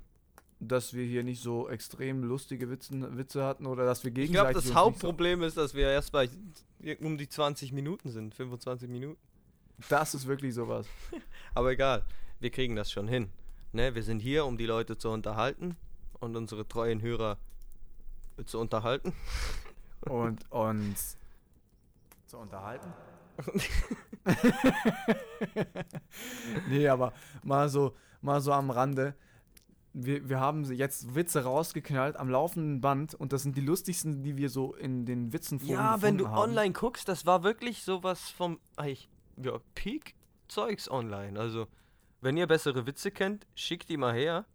[0.63, 4.33] Dass wir hier nicht so extrem lustige Witzen, Witze hatten oder dass wir Ich gegenseitig
[4.41, 6.29] glaube, das nicht so- Hauptproblem ist, dass wir erst bei
[6.99, 8.35] um die 20 Minuten sind.
[8.35, 9.19] 25 Minuten.
[9.89, 10.85] Das ist wirklich sowas.
[11.55, 12.05] Aber egal.
[12.39, 13.29] Wir kriegen das schon hin.
[13.73, 13.95] Ne?
[13.95, 15.75] Wir sind hier, um die Leute zu unterhalten
[16.19, 17.37] und unsere treuen Hörer
[18.45, 19.13] zu unterhalten.
[20.09, 21.15] Und uns
[22.25, 22.91] zu unterhalten.
[26.67, 29.13] nee, aber mal so, mal so am Rande.
[29.93, 34.37] Wir, wir haben jetzt Witze rausgeknallt am laufenden Band und das sind die lustigsten, die
[34.37, 36.37] wir so in den Witzenforen Ja, wenn du haben.
[36.51, 40.15] online guckst, das war wirklich sowas vom eigentlich, ja, Peak
[40.47, 41.37] Zeugs online.
[41.39, 41.67] Also,
[42.21, 44.45] wenn ihr bessere Witze kennt, schickt die mal her.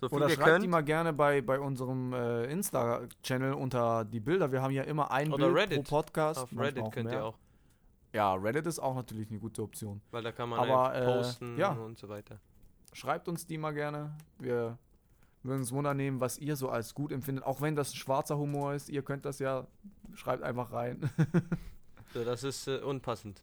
[0.00, 0.64] So viel Oder ihr schreibt könnt.
[0.64, 4.52] die mal gerne bei, bei unserem äh, Insta-Channel unter die Bilder.
[4.52, 5.84] Wir haben ja immer ein Oder Bild Reddit.
[5.84, 6.38] pro Podcast.
[6.40, 7.18] Auf Reddit könnt mehr.
[7.20, 7.38] ihr auch,
[8.12, 10.00] Ja, Reddit ist auch natürlich eine gute Option.
[10.10, 11.72] weil da kann man Aber, einfach äh, posten ja.
[11.72, 12.38] und so weiter.
[12.96, 14.16] Schreibt uns die mal gerne.
[14.38, 14.78] Wir
[15.42, 17.44] würden uns wundernehmen, was ihr so als gut empfindet.
[17.44, 19.66] Auch wenn das schwarzer Humor ist, ihr könnt das ja,
[20.14, 21.10] schreibt einfach rein.
[22.14, 23.42] So, das ist äh, unpassend.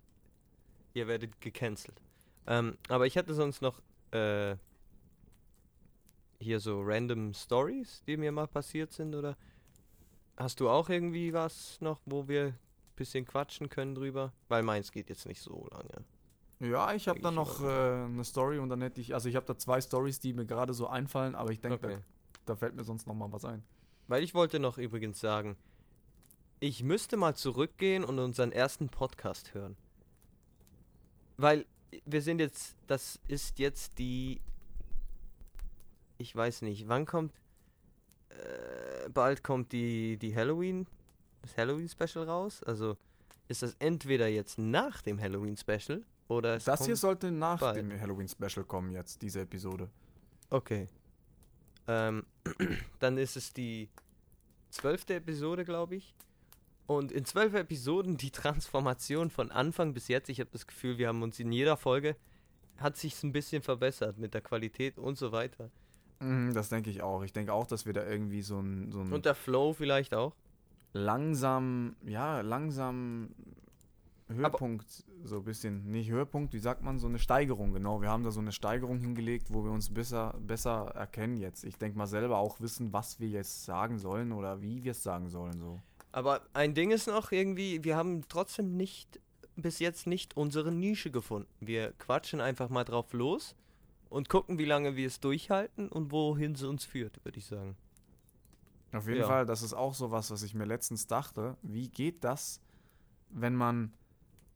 [0.94, 2.02] Ihr werdet gecancelt.
[2.48, 4.56] Ähm, aber ich hatte sonst noch äh,
[6.39, 9.38] hier so random Stories, die mir mal passiert sind, oder
[10.38, 12.60] hast du auch irgendwie was noch, wo wir ein
[12.96, 14.34] bisschen quatschen können drüber?
[14.48, 16.04] Weil meins geht jetzt nicht so lange.
[16.60, 19.46] Ja, ich habe ich noch äh, eine Story und dann hätte ich, also ich habe
[19.46, 21.98] da zwei Stories, die mir gerade so einfallen, aber ich denke, Okay.
[22.46, 23.63] da, da fällt mir sonst noch mal was ein.
[24.08, 25.58] Weil ich wollte noch übrigens sagen,
[26.60, 29.76] ich müsste mal zurückgehen und unseren ersten Podcast hören.
[31.38, 31.66] Weil
[32.06, 34.39] wir sind jetzt, das ist jetzt die,
[36.18, 37.34] ich weiß nicht, wann kommt,
[38.30, 40.88] äh, bald kommt die, die Halloween,
[41.42, 42.63] das Halloween-Special raus.
[42.63, 42.98] Also
[43.48, 47.78] ist das entweder jetzt nach dem Halloween-Special oder Das hier sollte nach bald.
[47.78, 49.90] dem Halloween-Special kommen jetzt, diese Episode.
[50.50, 50.88] Okay.
[51.88, 52.26] Ähm,
[53.00, 53.90] dann ist es die
[54.70, 56.14] zwölfte Episode, glaube ich.
[56.86, 60.30] Und in zwölf Episoden die Transformation von Anfang bis jetzt.
[60.30, 62.16] Ich habe das Gefühl, wir haben uns in jeder Folge
[62.78, 65.70] hat sich ein bisschen verbessert mit der Qualität und so weiter.
[66.20, 67.24] Mhm, Das denke ich auch.
[67.24, 70.14] Ich denke auch, dass wir da irgendwie so ein, so ein Und der Flow vielleicht
[70.14, 70.34] auch.
[70.92, 73.30] langsam, ja, langsam
[74.28, 78.02] Höhepunkt, so ein bisschen, nicht Höhepunkt, wie sagt man, so eine Steigerung, genau.
[78.02, 81.64] Wir haben da so eine Steigerung hingelegt, wo wir uns besser, besser erkennen jetzt.
[81.64, 85.04] Ich denke mal selber auch wissen, was wir jetzt sagen sollen oder wie wir es
[85.04, 85.82] sagen sollen, so.
[86.12, 89.20] Aber ein Ding ist noch irgendwie, wir haben trotzdem nicht
[89.56, 91.50] bis jetzt nicht unsere Nische gefunden.
[91.60, 93.56] Wir quatschen einfach mal drauf los
[94.10, 97.76] und gucken, wie lange wir es durchhalten und wohin sie uns führt, würde ich sagen.
[98.92, 99.28] Auf jeden Ja.
[99.28, 101.58] Fall, das ist auch so was, was ich mir letztens dachte.
[101.64, 102.62] Wie geht das,
[103.30, 103.92] wenn man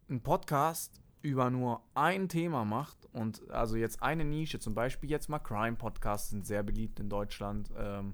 [0.09, 5.27] einen Podcast über nur ein Thema macht und also jetzt eine Nische, zum Beispiel jetzt
[5.29, 8.13] mal Crime-Podcasts sind sehr beliebt in Deutschland ähm,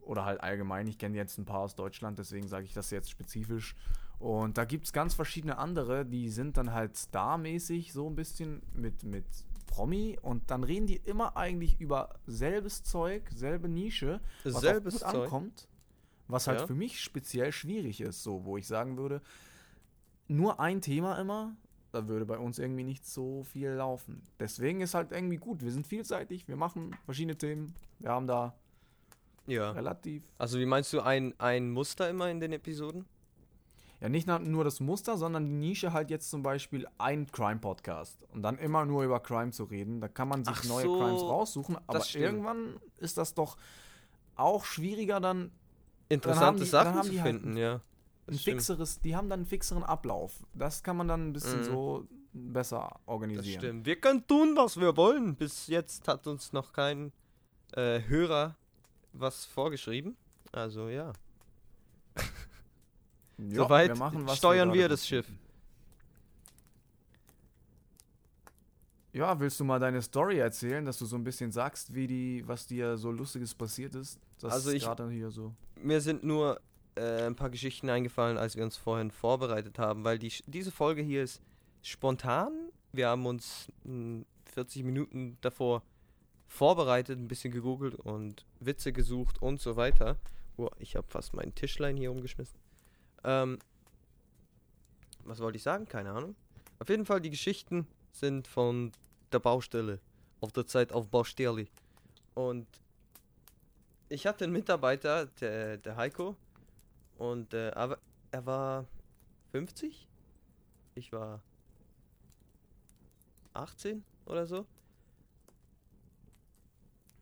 [0.00, 0.86] oder halt allgemein.
[0.86, 3.74] Ich kenne jetzt ein paar aus Deutschland, deswegen sage ich das jetzt spezifisch.
[4.18, 8.62] Und da gibt es ganz verschiedene andere, die sind dann halt starmäßig so ein bisschen
[8.72, 9.24] mit, mit
[9.66, 15.10] Promi und dann reden die immer eigentlich über selbes Zeug, selbe Nische was Selbes gut
[15.10, 15.22] Zeug.
[15.24, 15.66] ankommt,
[16.28, 16.66] was halt Ja.
[16.66, 19.22] für mich speziell schwierig ist, so wo ich sagen würde,
[20.32, 21.54] nur ein Thema immer,
[21.92, 24.22] da würde bei uns irgendwie nicht so viel laufen.
[24.40, 28.54] Deswegen ist halt irgendwie gut, wir sind vielseitig, wir machen verschiedene Themen, wir haben da
[29.46, 29.72] Ja.
[29.72, 33.04] relativ, Also wie meinst du ein, ein Muster immer in den Episoden?
[34.00, 38.42] ja nicht nur das Muster, sondern die Nische halt jetzt zum Beispiel ein Crime-Podcast und
[38.42, 41.22] dann immer nur über Crime zu reden, da kann man sich Ach neue so, Crimes
[41.22, 43.56] raussuchen, aber irgendwann ist das doch
[44.34, 45.52] auch schwieriger dann
[46.08, 47.80] Interessante die- Sachen dann haben zu halt finden, ja.
[48.32, 48.56] Ein Das stimmt.
[48.60, 50.44] fixeres, die haben dann einen fixeren Ablauf.
[50.54, 51.64] Das kann man dann ein bisschen Mhm.
[51.64, 53.60] so besser Das organisieren.
[53.60, 53.86] stimmt.
[53.86, 55.36] Wir können tun, was wir wollen.
[55.36, 57.12] Bis jetzt hat uns noch kein
[57.74, 58.56] äh, Hörer
[59.12, 60.16] was vorgeschrieben.
[60.52, 61.12] Also ja.
[63.38, 65.26] Ja, Soweit wir machen, steuern wir gut das Schiff.
[69.12, 72.42] Ja, willst du mal deine Story erzählen, dass du so ein bisschen sagst, wie die,
[72.46, 74.18] was dir so Lustiges passiert ist?
[74.40, 75.54] Das Also ich- gerade hier so.
[75.82, 76.60] Mir sind nur
[76.94, 81.02] äh, ein paar Geschichten eingefallen, als wir uns vorhin vorbereitet haben, weil die, diese Folge
[81.02, 81.40] hier ist
[81.82, 82.52] spontan.
[82.92, 84.24] Wir haben uns mh,
[84.54, 85.82] 40 Minuten davor
[86.46, 90.16] vorbereitet, ein bisschen gegoogelt und Witze gesucht und so weiter.
[90.58, 92.58] Oh, ich habe fast meinen Tischlein hier umgeschmissen.
[93.24, 93.58] Ähm,
[95.24, 95.86] was wollte ich sagen?
[95.86, 96.34] Keine Ahnung.
[96.78, 98.92] Auf jeden Fall, die Geschichten sind von
[99.32, 100.00] der Baustelle.
[100.40, 101.68] Auf der Zeit auf Baustelle.
[102.34, 102.66] Und
[104.08, 106.36] ich hatte einen Mitarbeiter, der, der Heiko.
[107.22, 108.00] Und äh, aber
[108.32, 108.84] er war
[109.52, 110.08] 50.
[110.96, 111.40] Ich war
[113.54, 114.66] 18 oder so.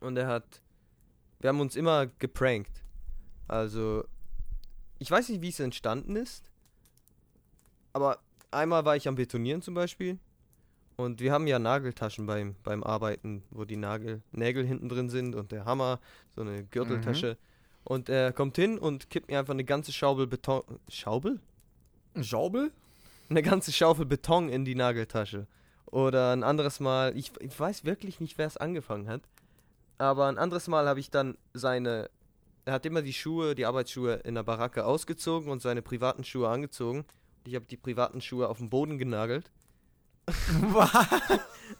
[0.00, 0.62] Und er hat.
[1.38, 2.82] Wir haben uns immer geprankt.
[3.46, 4.04] Also.
[4.98, 6.50] Ich weiß nicht, wie es entstanden ist.
[7.92, 10.18] Aber einmal war ich am Betonieren zum Beispiel.
[10.96, 15.34] Und wir haben ja Nageltaschen beim, beim Arbeiten, wo die Nagel, Nägel hinten drin sind
[15.34, 16.00] und der Hammer,
[16.34, 17.36] so eine Gürteltasche.
[17.84, 20.62] Und er kommt hin und kippt mir einfach eine ganze Schaubel Beton.
[20.88, 21.40] Schaubel?
[22.20, 22.72] Schaubel?
[23.28, 25.46] Eine ganze Schaufel Beton in die Nageltasche.
[25.86, 29.22] Oder ein anderes Mal, ich, ich weiß wirklich nicht, wer es angefangen hat.
[29.98, 32.10] Aber ein anderes Mal habe ich dann seine.
[32.64, 36.48] Er hat immer die Schuhe, die Arbeitsschuhe in der Baracke ausgezogen und seine privaten Schuhe
[36.48, 37.04] angezogen.
[37.44, 39.50] Ich habe die privaten Schuhe auf den Boden genagelt.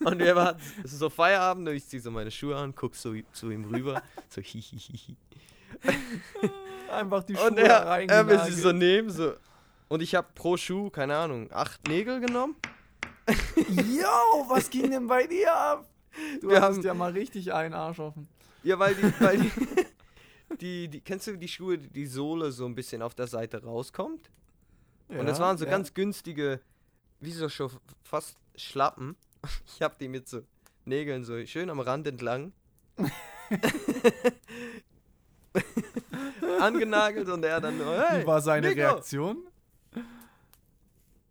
[0.04, 2.96] Und wir waren es ist so Feierabend und ich ziehe so meine Schuhe an, guck
[2.96, 5.16] so zu ihm rüber, so hihihihi.
[6.92, 9.34] Einfach die Schuhe Und er, er will sie so nehmen, so.
[9.88, 12.56] Und ich habe pro Schuh, keine Ahnung, acht Nägel genommen.
[13.56, 15.88] Yo, was ging denn bei dir ab?
[16.40, 18.28] Du Wir hast ja mal richtig einen Arsch offen.
[18.62, 19.50] Ja, weil die, weil die,
[20.60, 23.62] die, die, kennst du die Schuhe, die die Sohle so ein bisschen auf der Seite
[23.62, 24.30] rauskommt?
[25.08, 25.70] Und das Ja, waren so ja.
[25.70, 26.60] ganz günstige,
[27.20, 27.70] wie so schon
[28.02, 29.16] fast Schlappen.
[29.66, 30.42] Ich hab die mit so
[30.84, 32.52] Nägeln so schön am Rand entlang
[36.60, 39.46] angenagelt und er dann nur, hey, Wie war seine Nico, Reaktion?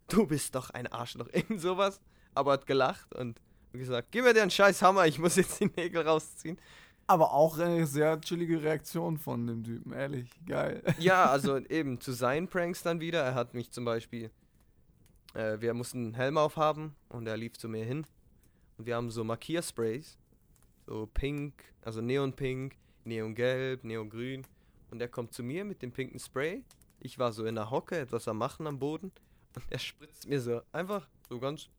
[0.10, 2.02] du bist doch ein Arschloch, irgend sowas.
[2.34, 3.40] Aber hat gelacht und
[3.74, 6.60] gesagt, gib mir den scheiß Hammer, ich muss jetzt die Nägel rausziehen.
[7.08, 10.30] Aber auch eine sehr chillige Reaktion von dem Typen, ehrlich.
[10.46, 10.84] Geil.
[11.00, 13.24] Ja, also eben zu seinen Pranks dann wieder.
[13.24, 14.30] Er hat mich zum Beispiel,
[15.34, 18.06] äh, wir mussten einen Helm aufhaben und er lief zu mir hin.
[18.78, 20.20] Und wir haben so Markiersprays,
[20.86, 22.76] so pink, also neonpink,
[23.10, 24.46] neongelb, neongrün.
[24.92, 26.64] Und er kommt zu mir mit dem pinken Spray.
[27.00, 29.12] Ich war so in der Hocke, etwas am Machen am Boden.
[29.56, 31.70] Und er spritzt mir so einfach so ganz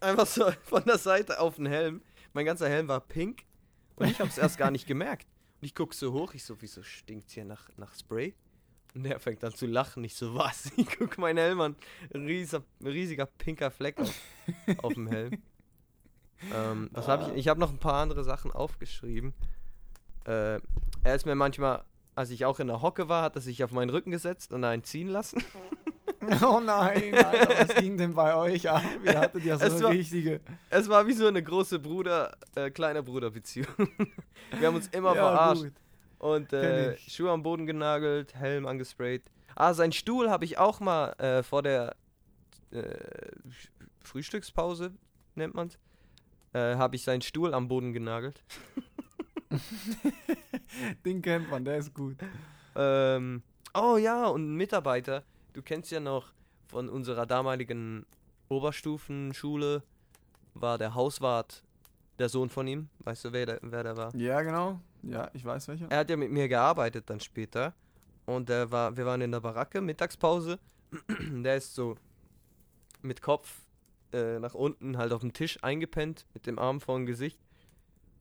[0.00, 2.02] einfach so von der Seite auf den Helm.
[2.32, 3.44] Mein ganzer Helm war pink
[3.96, 5.26] und ich habe es erst gar nicht gemerkt.
[5.60, 8.34] Und ich gucke so hoch, ich so, wieso stinkt hier nach, nach Spray?
[8.94, 10.04] Und er fängt an zu lachen.
[10.04, 10.70] Ich so, was?
[10.76, 11.76] Ich guck meinen Helm an.
[12.12, 14.14] Riesiger, riesiger pinker Fleck auf,
[14.78, 15.42] auf dem Helm.
[16.52, 17.38] Ähm, was habe ich?
[17.38, 19.32] Ich habe noch ein paar andere Sachen aufgeschrieben.
[20.26, 20.58] Äh,
[21.04, 21.84] er ist mir manchmal,
[22.14, 24.64] als ich auch in der Hocke war, hat er sich auf meinen Rücken gesetzt und
[24.64, 25.42] einen ziehen lassen.
[26.42, 28.82] Oh nein, Alter, was ging denn bei euch ab?
[29.04, 30.40] Ihr hattet ja so Es eine war- richtige.
[30.70, 33.66] Es war wie so eine große Bruder, äh, kleiner Bruder-Beziehung.
[34.58, 35.62] Wir haben uns immer Ja, verarscht.
[35.64, 35.72] gut.
[36.18, 36.96] Und äh.
[36.96, 39.22] Schuhe am Boden genagelt, Helm angesprayt.
[39.54, 41.94] Ah, sein Stuhl habe ich auch mal äh, vor der
[42.70, 42.80] äh,
[44.02, 44.92] Frühstückspause,
[45.34, 45.78] nennt man's,
[46.54, 48.42] äh, habe ich seinen Stuhl am Boden genagelt.
[51.04, 52.16] Den kennt man, der ist gut.
[52.74, 53.42] Ähm,
[53.74, 56.32] oh ja, und ein Mitarbeiter, du kennst ja noch
[56.68, 58.06] von unserer damaligen
[58.48, 59.82] Oberstufenschule,
[60.54, 61.62] war der Hauswart
[62.18, 62.88] der Sohn von ihm.
[63.00, 64.14] Weißt du, wer der, wer der war?
[64.14, 64.80] Ja, genau.
[65.02, 65.90] Ja, ich weiß welcher.
[65.90, 67.74] Er hat ja mit mir gearbeitet dann später.
[68.26, 70.58] Und er war, wir waren in der Baracke, Mittagspause.
[71.18, 71.96] der ist so
[73.02, 73.60] mit Kopf
[74.12, 77.38] äh, nach unten halt auf dem Tisch eingepennt, mit dem Arm vor dem Gesicht.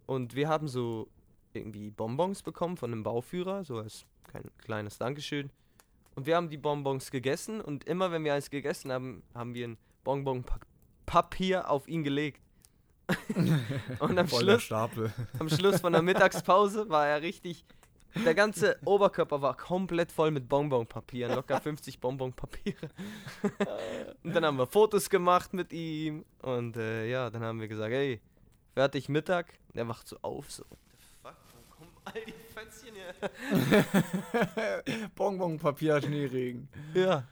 [0.06, 1.08] Und wir haben so
[1.56, 5.50] irgendwie Bonbons bekommen von einem Bauführer, so als kein kleines Dankeschön.
[6.16, 9.68] Und wir haben die Bonbons gegessen und immer wenn wir eins gegessen haben, haben wir
[9.68, 12.42] ein Bonbon-Papier auf ihn gelegt.
[14.00, 15.14] und am Schluss Stapel.
[15.40, 17.66] am Schluss von der Mittagspause war er richtig.
[18.26, 22.90] Der ganze Oberkörper war komplett voll mit Bonbonpapieren, locker 50 Bonbonpapiere.
[24.24, 27.92] und dann haben wir Fotos gemacht mit ihm und äh, ja, dann haben wir gesagt,
[27.92, 28.22] hey,
[28.74, 29.54] fertig Mittag.
[29.70, 34.84] Und er wacht so auf, so, what the fuck, wo kommen all die Fötzchen her?
[35.16, 36.68] Bonbon, Papier, Schneeregen.
[36.94, 37.24] Ja.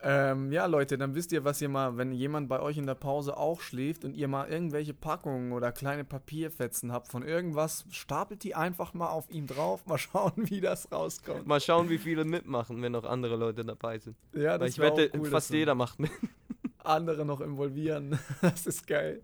[0.00, 2.94] Ähm, ja, Leute, dann wisst ihr, was ihr mal, wenn jemand bei euch in der
[2.94, 8.44] Pause auch schläft und ihr mal irgendwelche Packungen oder kleine Papierfetzen habt von irgendwas, stapelt
[8.44, 11.46] die einfach mal auf ihm drauf, mal schauen, wie das rauskommt.
[11.48, 14.16] Mal schauen, wie viele mitmachen, wenn noch andere Leute dabei sind.
[14.34, 16.12] Ja, Weil das ich wär wette, auch cool, fast jeder macht mit.
[16.84, 18.18] andere noch involvieren.
[18.40, 19.22] Das ist geil.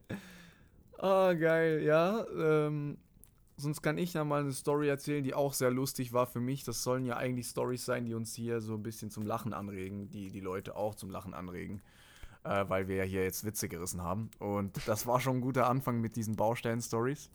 [0.98, 2.26] Ah, geil, ja.
[2.36, 2.98] Ähm,
[3.56, 6.64] sonst kann ich ja mal eine Story erzählen, die auch sehr lustig war für mich.
[6.64, 10.10] Das sollen ja eigentlich Stories sein, die uns hier so ein bisschen zum Lachen anregen,
[10.10, 11.82] die die Leute auch zum Lachen anregen.
[12.44, 14.30] Äh, weil wir ja hier jetzt Witze gerissen haben.
[14.38, 17.30] Und das war schon ein guter Anfang mit diesen Baustellen-Stories.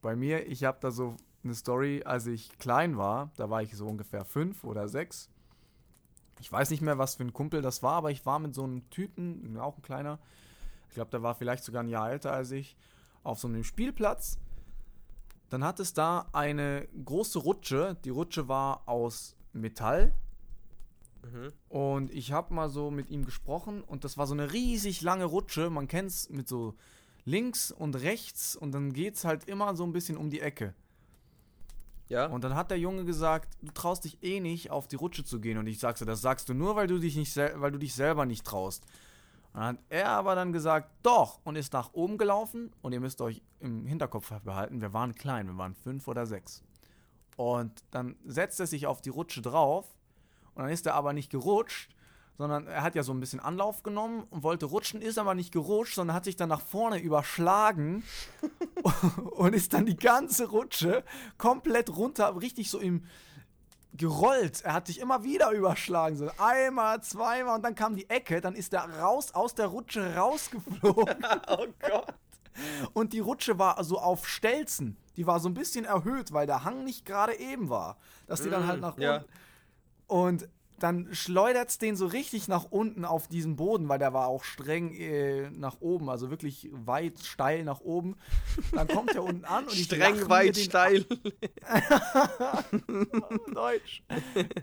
[0.00, 3.76] Bei mir, ich habe da so eine Story, als ich klein war, da war ich
[3.76, 5.28] so ungefähr fünf oder sechs.
[6.40, 8.62] Ich weiß nicht mehr, was für ein Kumpel das war, aber ich war mit so
[8.62, 10.20] einem Typen, auch ein kleiner,
[10.88, 12.76] ich glaube, der war vielleicht sogar ein Jahr älter als ich,
[13.24, 14.38] auf so einem Spielplatz.
[15.52, 17.98] Dann hat es da eine große Rutsche.
[18.06, 20.14] Die Rutsche war aus Metall.
[21.22, 21.52] Mhm.
[21.68, 25.26] Und ich habe mal so mit ihm gesprochen und das war so eine riesig lange
[25.26, 25.68] Rutsche.
[25.68, 26.74] Man kennt es mit so
[27.26, 30.72] links und rechts und dann geht es halt immer so ein bisschen um die Ecke.
[32.08, 32.28] Ja.
[32.28, 35.38] Und dann hat der Junge gesagt, du traust dich eh nicht, auf die Rutsche zu
[35.38, 35.58] gehen.
[35.58, 38.24] Und ich sagte, das sagst du nur, weil du dich nicht weil du dich selber
[38.24, 38.86] nicht traust.
[39.52, 42.72] Dann hat er aber dann gesagt, doch, und ist nach oben gelaufen.
[42.82, 46.62] Und ihr müsst euch im Hinterkopf behalten, wir waren klein, wir waren fünf oder sechs.
[47.36, 49.86] Und dann setzt er sich auf die Rutsche drauf.
[50.54, 51.94] Und dann ist er aber nicht gerutscht,
[52.38, 55.52] sondern er hat ja so ein bisschen Anlauf genommen und wollte rutschen, ist aber nicht
[55.52, 58.02] gerutscht, sondern hat sich dann nach vorne überschlagen
[59.32, 61.04] und ist dann die ganze Rutsche
[61.38, 63.04] komplett runter, richtig so im
[63.96, 64.62] gerollt.
[64.62, 66.16] Er hat sich immer wieder überschlagen.
[66.16, 68.40] So einmal, zweimal und dann kam die Ecke.
[68.40, 71.24] Dann ist er raus aus der Rutsche rausgeflogen.
[71.48, 72.14] oh Gott.
[72.92, 74.96] Und die Rutsche war so auf Stelzen.
[75.16, 77.96] Die war so ein bisschen erhöht, weil der Hang nicht gerade eben war.
[78.26, 79.02] Dass die dann Mm, halt nach unten.
[79.02, 79.24] ja.
[80.06, 80.48] Und
[80.82, 84.42] dann schleudert es den so richtig nach unten auf diesen Boden, weil der war auch
[84.42, 88.16] streng äh, nach oben, also wirklich weit steil nach oben.
[88.72, 91.04] Dann kommt er unten an und ich Streng weit steil.
[93.54, 94.02] Deutsch.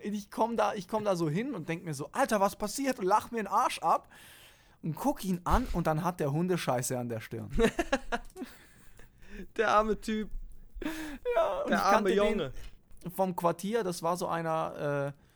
[0.01, 2.99] Ich komme da, ich komm da so hin und denke mir so, Alter, was passiert?
[2.99, 4.09] Und lach mir den Arsch ab
[4.83, 7.49] und guck ihn an und dann hat der Hundescheiße an der Stirn.
[9.55, 10.29] Der arme Typ.
[11.33, 12.51] Ja, und Der arme Junge.
[13.15, 15.28] Vom Quartier, das war so einer äh,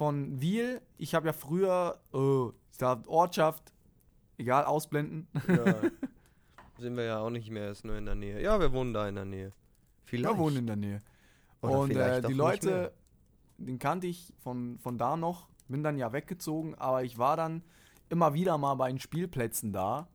[0.00, 0.80] von Wiel.
[0.96, 3.74] Ich habe ja früher, oh, ich sag Ortschaft,
[4.38, 5.28] egal, ausblenden.
[5.46, 5.74] Ja.
[6.78, 8.40] Sind wir ja auch nicht mehr, ist nur in der Nähe.
[8.40, 9.52] Ja, wir wohnen da in der Nähe.
[10.06, 10.34] Vielleicht.
[10.34, 11.02] Wir wohnen in der Nähe.
[11.60, 12.94] Oder und äh, die Leute,
[13.58, 17.62] den kannte ich von, von da noch, bin dann ja weggezogen, aber ich war dann
[18.08, 20.08] immer wieder mal bei den Spielplätzen da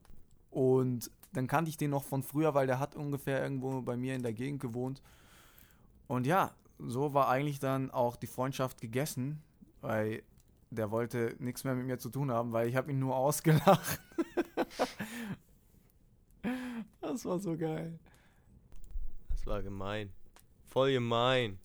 [0.50, 4.16] und dann kannte ich den noch von früher, weil der hat ungefähr irgendwo bei mir
[4.16, 5.00] in der Gegend gewohnt.
[6.08, 9.44] Und ja, so war eigentlich dann auch die Freundschaft gegessen,
[9.86, 10.22] weil
[10.70, 14.00] der wollte nichts mehr mit mir zu tun haben, weil ich habe ihn nur ausgelacht.
[17.00, 17.98] das war so geil.
[19.28, 20.12] Das war gemein.
[20.64, 21.60] Voll gemein.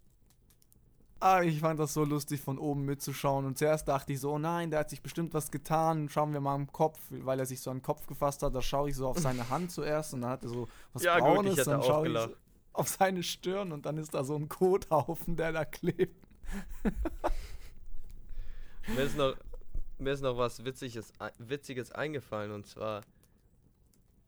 [1.20, 3.46] Ah, ich fand das so lustig von oben mitzuschauen.
[3.46, 6.08] Und zuerst dachte ich so, oh nein, der hat sich bestimmt was getan.
[6.10, 8.54] Schauen wir mal am Kopf, weil er sich so an den Kopf gefasst hat.
[8.54, 11.20] Da schaue ich so auf seine Hand zuerst und dann hat er so was Ja,
[11.20, 11.66] gut, ich Braunes.
[11.66, 12.36] dann schaue ich so
[12.74, 16.28] auf seine Stirn und dann ist da so ein Kothaufen, der da klebt.
[18.88, 19.36] Mir ist noch,
[20.00, 23.02] mir ist noch was Witziges, ei- Witziges eingefallen und zwar.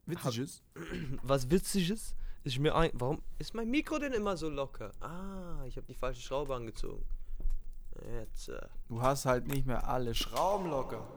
[0.06, 0.62] Witziges.
[1.24, 2.92] Was Witziges ist mir ein.
[2.94, 4.92] Warum ist mein Mikro denn immer so locker?
[5.00, 7.06] Ah, ich habe die falsche Schraube angezogen.
[8.20, 8.50] Jetzt.
[8.50, 8.60] Äh.
[8.90, 11.08] Du hast halt nicht mehr alle Schrauben locker.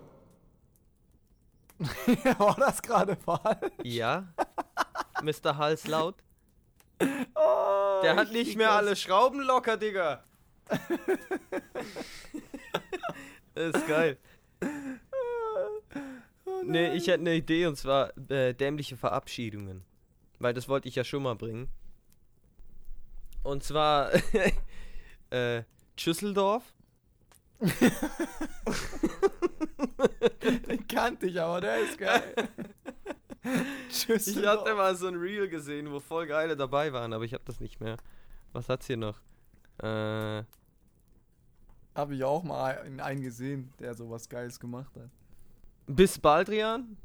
[2.39, 3.73] War das gerade falsch?
[3.83, 4.33] Ja?
[5.23, 5.57] Mr.
[5.57, 6.15] Hals laut?
[7.35, 8.77] Oh, Der hat ich nicht mehr das.
[8.77, 10.25] alle Schrauben locker, Digga.
[13.57, 14.19] ist geil.
[16.49, 19.85] Oh Nee, ich hätte eine Idee und zwar äh, dämliche Verabschiedungen.
[20.39, 21.69] Weil das wollte ich ja schon mal bringen.
[23.43, 24.13] Und zwar
[25.31, 25.63] äh,
[25.99, 26.63] Schüsseldorf.
[30.69, 32.35] Den kannte ich, aber der ist geil.
[34.09, 37.45] Ich hatte mal so ein Reel gesehen, wo voll geile dabei waren, aber ich habe
[37.47, 37.97] das nicht mehr.
[38.53, 39.21] Was hat's hier noch?
[39.81, 40.43] Äh,
[41.97, 45.11] Habe ich auch mal in einen gesehen, der sowas Geiles gemacht hat.
[45.87, 46.97] bis Baldrian?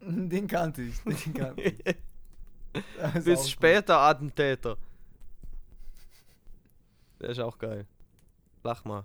[0.00, 1.96] Den kannte ich, den kannte ich.
[3.24, 4.76] Bis später Attentäter.
[7.20, 7.84] Der ist auch geil.
[8.62, 9.04] Lach mal.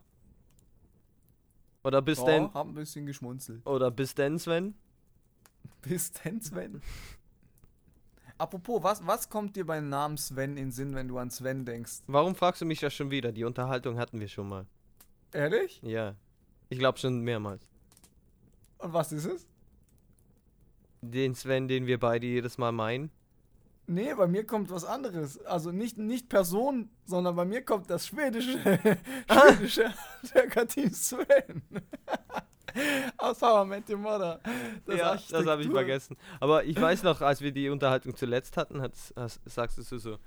[1.84, 2.54] Oder bis Ja, denn.
[2.54, 3.66] hab ein bisschen geschmunzelt.
[3.66, 4.76] Oder bis denn, Sven?
[5.82, 6.82] Bis denn, Sven?
[8.44, 11.64] Apropos, was, was kommt dir beim Namen Sven in den Sinn, wenn du an Sven
[11.64, 12.02] denkst?
[12.08, 13.32] Warum fragst du mich das schon wieder?
[13.32, 14.66] Die Unterhaltung hatten wir schon mal.
[15.32, 15.80] Ehrlich?
[15.82, 16.16] Ja.
[16.68, 17.70] Ich glaube schon mehrmals.
[18.80, 19.48] Und was ist es?
[21.00, 23.12] Den Sven, den wir beide jedes Mal meinen.
[23.88, 25.42] Nee, bei mir kommt was anderes.
[25.46, 28.60] Also nicht, nicht Person, sondern bei mir kommt das schwedische,
[29.30, 31.62] schwedische Handwerker-Team Sven.
[33.18, 34.40] Aus How I Met Your Mother.
[34.86, 36.18] Das ja, das habe ich vergessen.
[36.40, 40.18] Aber ich weiß noch, als wir die Unterhaltung zuletzt hatten, hat's, hast, sagst du so,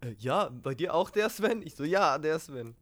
[0.00, 1.62] äh, ja, bei dir auch der Sven?
[1.62, 2.74] Ich so, ja, der Sven.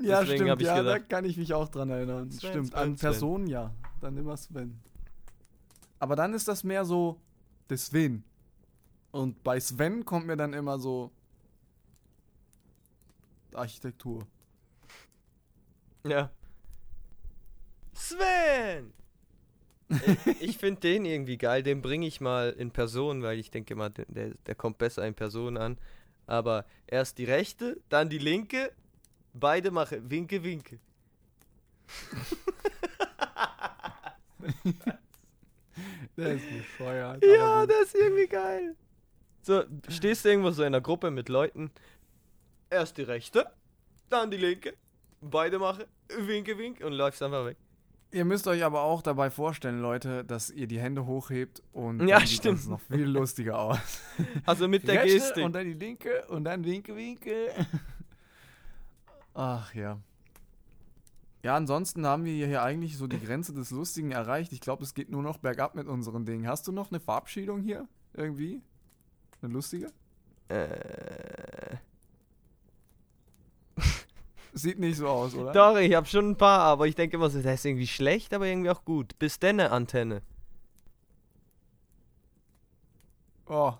[0.00, 1.08] Ja, Deswegen stimmt, ich ja, da gedacht.
[1.08, 2.30] kann ich mich auch dran erinnern.
[2.30, 3.10] Sven, stimmt, Sven, an Sven.
[3.10, 4.78] Personen ja, dann immer Sven.
[5.98, 7.20] Aber dann ist das mehr so
[7.70, 8.22] der Sven.
[9.10, 11.10] Und bei Sven kommt mir dann immer so
[13.54, 14.26] Architektur.
[16.04, 16.30] Ja.
[18.08, 18.92] Sven!
[20.26, 23.74] ich ich finde den irgendwie geil, den bringe ich mal in Person, weil ich denke
[23.74, 25.78] mal, der, der, kommt besser in Person an.
[26.26, 28.72] Aber erst die rechte, dann die linke,
[29.32, 30.78] beide mache Winke, Winke.
[36.16, 37.22] Der ist bescheuert.
[37.22, 38.74] Ja, das ist irgendwie geil.
[39.42, 41.70] So, stehst du irgendwo so in einer Gruppe mit Leuten.
[42.70, 43.52] Erst die rechte,
[44.08, 44.74] dann die linke.
[45.20, 47.56] Beide mache Winke, Winke und läufst einfach weg.
[48.12, 52.18] Ihr müsst euch aber auch dabei vorstellen, Leute, dass ihr die Hände hochhebt und Ja,
[52.18, 52.58] dann sieht stimmt.
[52.60, 53.78] das noch viel lustiger aus.
[54.46, 55.44] Also mit der Rechte Gestik.
[55.44, 57.50] Und dann die linke und dann winke, winke.
[59.34, 59.98] Ach ja.
[61.42, 64.52] Ja, ansonsten haben wir hier eigentlich so die Grenze des Lustigen erreicht.
[64.52, 66.48] Ich glaube, es geht nur noch bergab mit unseren Dingen.
[66.48, 67.86] Hast du noch eine Verabschiedung hier?
[68.14, 68.62] Irgendwie?
[69.42, 69.88] Eine lustige?
[70.48, 70.66] Äh.
[74.58, 75.52] Sieht nicht so aus, oder?
[75.52, 78.32] Doch, ich habe schon ein paar, aber ich denke immer so, das ist irgendwie schlecht,
[78.32, 79.18] aber irgendwie auch gut.
[79.18, 80.22] Bis denne Antenne.
[83.44, 83.74] Oh,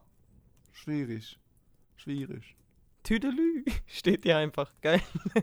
[0.72, 1.38] schwierig.
[1.96, 2.54] Schwierig.
[3.04, 3.64] Tüdelü.
[3.86, 4.70] Steht hier einfach.
[4.82, 5.00] Geil.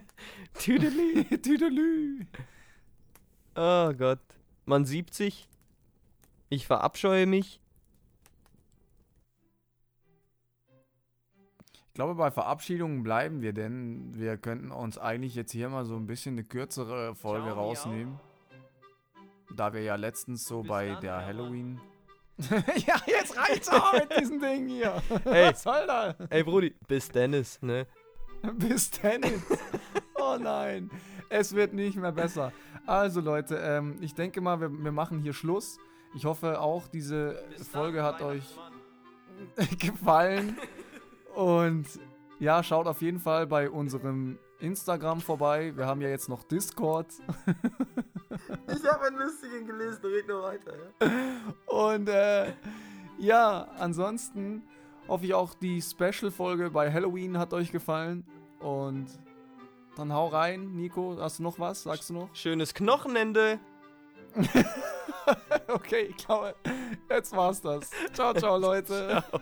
[0.53, 1.23] Tüdelü.
[1.41, 2.27] Tüdelü.
[3.55, 4.21] Oh Gott.
[4.65, 5.49] Man sieht sich.
[6.49, 7.59] Ich verabscheue mich.
[11.93, 15.95] Ich glaube, bei Verabschiedungen bleiben wir, denn wir könnten uns eigentlich jetzt hier mal so
[15.95, 18.19] ein bisschen eine kürzere Folge Ciao, rausnehmen.
[19.55, 21.79] Da wir ja letztens so Bis bei dann, der Halloween.
[22.39, 25.03] ja, jetzt reicht's auch mit diesem Ding hier.
[25.25, 25.51] Ey.
[25.51, 26.15] Was soll das?
[26.31, 26.73] Ey, Brudi.
[26.87, 27.85] Bis Dennis, ne?
[28.53, 29.43] Bis Tennis.
[30.15, 30.89] Oh nein,
[31.29, 32.53] es wird nicht mehr besser.
[32.87, 35.77] Also Leute, ähm, ich denke mal, wir, wir machen hier Schluss.
[36.15, 38.45] Ich hoffe auch, diese Folge hat euch
[39.77, 40.57] gefallen.
[41.36, 41.86] Und
[42.39, 45.75] ja, schaut auf jeden Fall bei unserem Instagram vorbei.
[45.75, 47.07] Wir haben ja jetzt noch Discord.
[48.67, 50.73] Ich habe einen lustigen gelesen, red nur weiter.
[50.73, 51.07] Ja?
[51.67, 52.51] Und äh,
[53.19, 54.63] ja, ansonsten
[55.07, 58.25] hoffe ich auch, die Special-Folge bei Halloween hat euch gefallen.
[58.59, 59.07] Und
[59.95, 61.15] dann hau rein, Nico.
[61.19, 61.84] Hast du noch was?
[61.84, 62.36] Sagst du noch?
[62.36, 63.59] Schönes Knochenende.
[65.67, 66.53] Okay, ich glaube,
[67.09, 67.89] jetzt war's das.
[68.11, 69.23] Ciao, ciao, Leute.
[69.31, 69.41] Ciao.